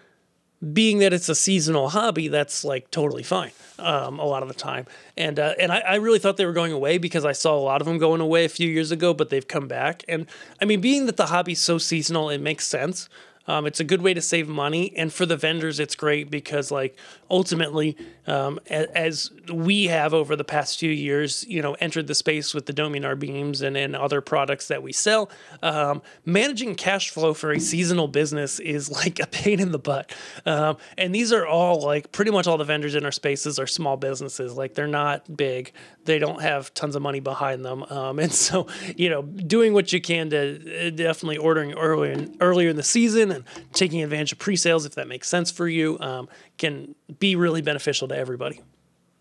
being 0.73 0.99
that 0.99 1.13
it's 1.13 1.29
a 1.29 1.35
seasonal 1.35 1.91
hobby, 1.91 2.29
that's 2.29 2.65
like 2.65 2.91
totally 2.91 3.23
fine 3.23 3.51
um, 3.79 4.19
a 4.19 4.25
lot 4.25 4.43
of 4.43 4.49
the 4.49 4.55
time. 4.55 4.87
And 5.17 5.39
uh, 5.39 5.55
and 5.59 5.73
I, 5.73 5.81
I 5.81 5.95
really 5.97 6.19
thought 6.19 6.37
they 6.37 6.47
were 6.47 6.53
going 6.53 6.73
away 6.73 6.99
because 6.99 7.25
I 7.25 7.33
saw 7.33 7.57
a 7.57 7.61
lot 7.61 7.81
of 7.81 7.87
them 7.87 7.99
going 7.99 8.21
away 8.21 8.45
a 8.45 8.49
few 8.49 8.69
years 8.69 8.91
ago, 8.91 9.13
but 9.13 9.31
they've 9.31 9.47
come 9.47 9.69
back. 9.69 10.05
And 10.09 10.27
I 10.61 10.65
mean, 10.65 10.81
being 10.81 11.07
that 11.07 11.17
the 11.17 11.27
hobby's 11.27 11.61
so 11.61 11.79
seasonal, 11.79 12.31
it 12.31 12.41
makes 12.41 12.67
sense. 12.67 13.09
Um, 13.47 13.67
it's 13.67 13.81
a 13.81 13.85
good 13.85 14.01
way 14.03 14.15
to 14.15 14.23
save 14.23 14.49
money, 14.49 14.93
and 14.97 15.13
for 15.13 15.27
the 15.27 15.37
vendors, 15.37 15.79
it's 15.79 15.95
great 15.95 16.31
because, 16.31 16.71
like, 16.71 16.97
ultimately, 17.35 17.97
um, 18.29 18.61
as 18.69 19.33
we 19.53 19.89
have 19.89 20.15
over 20.15 20.37
the 20.37 20.45
past 20.45 20.79
few 20.79 20.91
years, 20.91 21.45
you 21.49 21.61
know, 21.61 21.75
entered 21.81 22.07
the 22.07 22.15
space 22.15 22.55
with 22.55 22.67
the 22.67 22.73
Dominar 22.73 23.17
beams 23.17 23.61
and, 23.61 23.77
and 23.77 23.97
other 23.97 24.21
products 24.21 24.69
that 24.69 24.85
we 24.85 24.93
sell, 24.93 25.29
um, 25.61 26.01
managing 26.25 26.77
cash 26.77 27.11
flow 27.11 27.35
for 27.35 27.51
a 27.51 27.59
seasonal 27.59 28.07
business 28.07 28.61
is 28.61 28.89
like 29.05 29.19
a 29.19 29.27
pain 29.27 29.59
in 29.59 29.73
the 29.73 29.81
butt. 29.81 30.15
Um, 30.47 30.77
and 30.97 31.13
these 31.13 31.33
are 31.33 31.45
all 31.45 31.83
like 31.83 32.13
pretty 32.13 32.31
much 32.31 32.47
all 32.47 32.57
the 32.57 32.65
vendors 32.65 32.95
in 32.95 33.05
our 33.05 33.13
spaces 33.13 33.59
are 33.59 33.67
small 33.67 33.97
businesses. 33.97 34.57
Like 34.57 34.75
they're 34.75 34.87
not 34.87 35.37
big, 35.37 35.73
they 36.05 36.21
don't 36.21 36.41
have 36.41 36.73
tons 36.73 36.95
of 36.95 37.03
money 37.03 37.21
behind 37.21 37.65
them, 37.65 37.83
um, 37.91 38.21
and 38.21 38.33
so 38.47 38.69
you 38.97 39.11
know, 39.11 39.23
doing 39.23 39.73
what 39.73 39.93
you 39.93 40.01
can 40.01 40.31
to 40.31 40.87
uh, 40.87 40.91
definitely 40.91 41.39
ordering 41.39 41.73
earlier 41.73 42.13
in, 42.13 42.37
earlier 42.41 42.69
in 42.69 42.77
the 42.77 42.85
season 42.85 43.33
and 43.33 43.45
taking 43.73 44.05
advantage 44.05 44.31
of 44.31 44.39
pre-sales 44.39 44.87
if 44.87 44.95
that 44.95 45.09
makes 45.09 45.29
sense 45.29 45.51
for 45.51 45.67
you 45.67 45.99
um, 45.99 46.29
can 46.59 46.95
be 47.19 47.24
really 47.37 47.63
beneficial 47.63 48.09
to 48.09 48.17
everybody. 48.17 48.61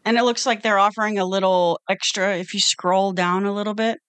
And 0.05 0.17
it 0.17 0.23
looks 0.23 0.45
like 0.45 0.61
they're 0.61 0.79
offering 0.79 1.17
a 1.17 1.25
little 1.25 1.79
extra 1.89 2.37
if 2.37 2.53
you 2.53 2.59
scroll 2.59 3.13
down 3.13 3.45
a 3.45 3.53
little 3.53 3.73
bit 3.73 3.99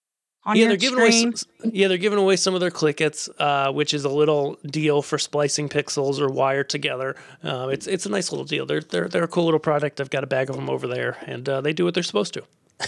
on 0.43 0.57
yeah, 0.57 0.67
they're 0.67 0.77
giving 0.77 0.99
screen. 0.99 1.27
away. 1.63 1.71
Yeah, 1.73 1.87
they're 1.87 1.97
giving 1.97 2.19
away 2.19 2.35
some 2.35 2.53
of 2.53 2.59
their 2.59 2.71
clickets, 2.71 3.29
uh, 3.39 3.71
which 3.71 3.93
is 3.93 4.05
a 4.05 4.09
little 4.09 4.57
deal 4.65 5.01
for 5.01 5.17
splicing 5.17 5.69
pixels 5.69 6.19
or 6.19 6.29
wire 6.29 6.63
together. 6.63 7.15
Um, 7.43 7.71
it's 7.71 7.87
it's 7.87 8.05
a 8.05 8.09
nice 8.09 8.31
little 8.31 8.45
deal. 8.45 8.65
They're 8.65 8.81
they're 8.81 9.07
they're 9.07 9.23
a 9.23 9.27
cool 9.27 9.45
little 9.45 9.59
product. 9.59 9.99
I've 10.01 10.09
got 10.09 10.23
a 10.23 10.27
bag 10.27 10.49
of 10.49 10.55
them 10.55 10.69
over 10.69 10.87
there, 10.87 11.17
and 11.25 11.47
uh, 11.47 11.61
they 11.61 11.73
do 11.73 11.85
what 11.85 11.93
they're 11.93 12.03
supposed 12.03 12.33
to. 12.33 12.43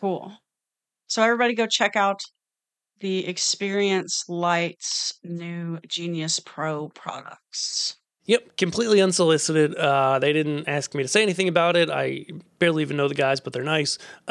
Cool. 0.00 0.32
So 1.08 1.22
everybody 1.22 1.54
go 1.54 1.66
check 1.66 1.96
out 1.96 2.20
the 3.00 3.26
Experience 3.26 4.24
Lights 4.28 5.18
new 5.24 5.80
Genius 5.88 6.38
Pro 6.38 6.88
products. 6.90 7.96
Yep, 8.28 8.58
completely 8.58 9.00
unsolicited. 9.00 9.74
Uh, 9.74 10.18
they 10.18 10.34
didn't 10.34 10.68
ask 10.68 10.94
me 10.94 11.02
to 11.02 11.08
say 11.08 11.22
anything 11.22 11.48
about 11.48 11.76
it. 11.76 11.88
I 11.88 12.26
barely 12.58 12.82
even 12.82 12.98
know 12.98 13.08
the 13.08 13.14
guys, 13.14 13.40
but 13.40 13.54
they're 13.54 13.64
nice, 13.64 13.96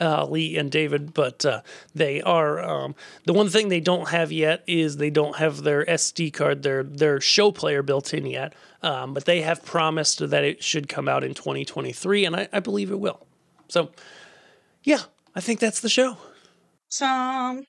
uh, 0.00 0.24
Lee 0.30 0.56
and 0.56 0.70
David. 0.70 1.12
But 1.12 1.44
uh, 1.44 1.62
they 1.96 2.22
are. 2.22 2.60
Um, 2.60 2.94
the 3.24 3.32
one 3.32 3.48
thing 3.48 3.68
they 3.68 3.80
don't 3.80 4.10
have 4.10 4.30
yet 4.30 4.62
is 4.68 4.96
they 4.96 5.10
don't 5.10 5.36
have 5.38 5.64
their 5.64 5.84
SD 5.86 6.32
card, 6.32 6.62
their 6.62 6.84
their 6.84 7.20
show 7.20 7.50
player 7.50 7.82
built 7.82 8.14
in 8.14 8.26
yet. 8.26 8.54
Um, 8.80 9.12
but 9.12 9.24
they 9.24 9.40
have 9.40 9.64
promised 9.64 10.30
that 10.30 10.44
it 10.44 10.62
should 10.62 10.88
come 10.88 11.08
out 11.08 11.24
in 11.24 11.34
2023, 11.34 12.26
and 12.26 12.36
I, 12.36 12.48
I 12.52 12.60
believe 12.60 12.92
it 12.92 13.00
will. 13.00 13.26
So, 13.66 13.90
yeah, 14.84 15.00
I 15.34 15.40
think 15.40 15.58
that's 15.58 15.80
the 15.80 15.88
show. 15.88 16.16
Some. 16.90 17.64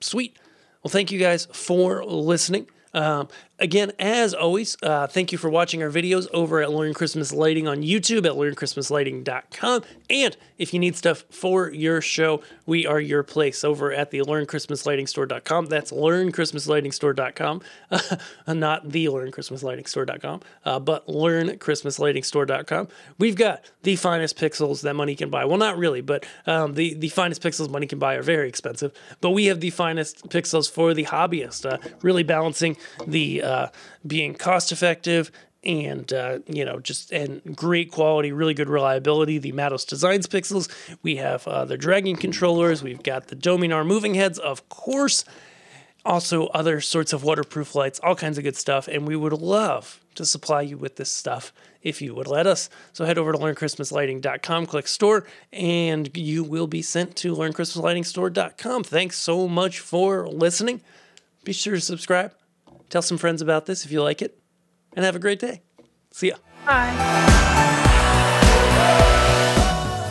Sweet. 0.00 0.38
Well, 0.84 0.92
thank 0.92 1.10
you 1.10 1.18
guys 1.18 1.48
for 1.52 2.04
listening. 2.04 2.68
Um, 2.94 3.28
again, 3.58 3.92
as 3.98 4.34
always, 4.34 4.76
uh, 4.82 5.06
thank 5.06 5.32
you 5.32 5.38
for 5.38 5.48
watching 5.48 5.82
our 5.82 5.90
videos 5.90 6.26
over 6.32 6.62
at 6.62 6.70
Learn 6.70 6.94
Christmas 6.94 7.32
Lighting 7.32 7.66
on 7.66 7.82
YouTube 7.82 8.26
at 8.26 8.32
learnchristmaslighting.com. 8.32 9.82
And 10.10 10.36
if 10.56 10.72
you 10.72 10.80
need 10.80 10.96
stuff 10.96 11.24
for 11.30 11.70
your 11.72 12.00
show, 12.00 12.42
we 12.66 12.86
are 12.86 13.00
your 13.00 13.22
place 13.22 13.64
over 13.64 13.92
at 13.92 14.10
the 14.10 14.20
learnchristmaslightingstore.com. 14.20 15.66
That's 15.66 15.92
learnchristmaslightingstore.com, 15.92 17.62
uh, 17.90 18.16
not 18.54 18.90
the 18.90 19.06
learnchristmaslightingstore.com, 19.06 20.40
uh, 20.64 20.78
but 20.80 21.06
learnchristmaslightingstore.com. 21.06 22.88
We've 23.18 23.36
got 23.36 23.64
the 23.82 23.96
finest 23.96 24.36
pixels 24.38 24.82
that 24.82 24.94
money 24.94 25.14
can 25.14 25.30
buy. 25.30 25.44
Well, 25.44 25.58
not 25.58 25.78
really, 25.78 26.00
but 26.00 26.26
um, 26.46 26.74
the, 26.74 26.94
the 26.94 27.08
finest 27.08 27.42
pixels 27.42 27.70
money 27.70 27.86
can 27.86 27.98
buy 27.98 28.14
are 28.14 28.22
very 28.22 28.48
expensive. 28.48 28.92
But 29.20 29.30
we 29.30 29.46
have 29.46 29.60
the 29.60 29.70
finest 29.70 30.28
pixels 30.28 30.70
for 30.70 30.94
the 30.94 31.04
hobbyist, 31.04 31.70
uh, 31.70 31.78
really 32.02 32.22
balancing 32.22 32.76
the 33.06 33.42
uh, 33.48 33.70
being 34.06 34.34
cost 34.34 34.70
effective 34.70 35.32
and 35.64 36.12
uh, 36.12 36.38
you 36.46 36.64
know 36.64 36.78
just 36.78 37.12
and 37.12 37.56
great 37.56 37.90
quality 37.90 38.32
really 38.32 38.54
good 38.54 38.68
reliability 38.68 39.38
the 39.38 39.52
Mattos 39.52 39.84
Designs 39.84 40.26
pixels. 40.26 40.68
We 41.02 41.16
have 41.16 41.46
uh, 41.48 41.64
the 41.64 41.76
dragon 41.76 42.16
controllers. 42.16 42.82
We've 42.82 43.02
got 43.02 43.28
the 43.28 43.34
dominar 43.34 43.84
moving 43.84 44.14
heads 44.14 44.38
of 44.38 44.68
course. 44.68 45.24
Also 46.04 46.46
other 46.48 46.80
sorts 46.80 47.12
of 47.12 47.22
waterproof 47.24 47.74
lights 47.74 48.00
all 48.02 48.14
kinds 48.14 48.38
of 48.38 48.44
good 48.44 48.56
stuff. 48.56 48.88
And 48.88 49.06
we 49.06 49.16
would 49.16 49.32
love 49.32 50.00
to 50.14 50.24
supply 50.24 50.62
you 50.62 50.78
with 50.78 50.96
this 50.96 51.10
stuff 51.10 51.52
if 51.82 52.00
you 52.00 52.14
would 52.14 52.26
let 52.26 52.46
us. 52.46 52.70
So 52.92 53.04
head 53.04 53.18
over 53.18 53.32
to 53.32 53.38
learnchristmaslighting.com 53.38 54.66
click 54.66 54.88
store 54.88 55.26
and 55.52 56.16
you 56.16 56.44
will 56.44 56.66
be 56.66 56.82
sent 56.82 57.16
to 57.16 57.34
learnchristmaslightingstore.com 57.34 58.84
thanks 58.84 59.18
so 59.18 59.48
much 59.48 59.80
for 59.80 60.26
listening. 60.28 60.80
Be 61.44 61.52
sure 61.52 61.74
to 61.74 61.80
subscribe 61.80 62.32
Tell 62.88 63.02
some 63.02 63.18
friends 63.18 63.42
about 63.42 63.66
this 63.66 63.84
if 63.84 63.90
you 63.92 64.02
like 64.02 64.22
it, 64.22 64.38
and 64.94 65.04
have 65.04 65.16
a 65.16 65.18
great 65.18 65.38
day. 65.38 65.60
See 66.10 66.28
ya. 66.28 66.36
Bye. 66.64 66.94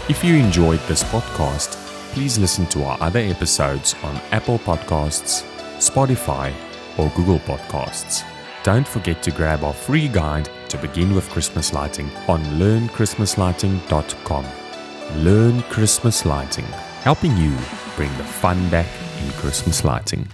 If 0.09 0.23
you 0.23 0.37
enjoyed 0.37 0.79
this 0.87 1.03
podcast, 1.03 1.75
please 2.13 2.39
listen 2.39 2.67
to 2.67 2.85
our 2.85 2.97
other 3.01 3.19
episodes 3.19 3.97
on 4.05 4.15
Apple 4.31 4.61
Podcasts, 4.61 5.43
Spotify, 5.79 6.53
or 6.99 7.11
Google 7.17 7.41
Podcasts. 7.41 8.25
Don't 8.63 8.87
forget 8.89 9.23
to 9.23 9.31
grab 9.31 9.63
our 9.65 9.75
free 9.75 10.09
guide 10.09 10.49
to 10.69 10.79
begin 10.79 11.15
with 11.15 11.29
Christmas 11.31 11.73
lighting 11.73 12.11
on 12.29 12.43
learnchristmaslighting.com. 12.59 14.47
Learn 15.17 15.63
Christmas 15.65 16.25
Lighting, 16.25 16.65
helping 17.03 17.37
you 17.37 17.55
bring 17.95 18.17
the 18.17 18.25
fun 18.25 18.71
back 18.71 18.89
in 19.23 19.31
Christmas 19.33 19.85
lighting. 19.85 20.27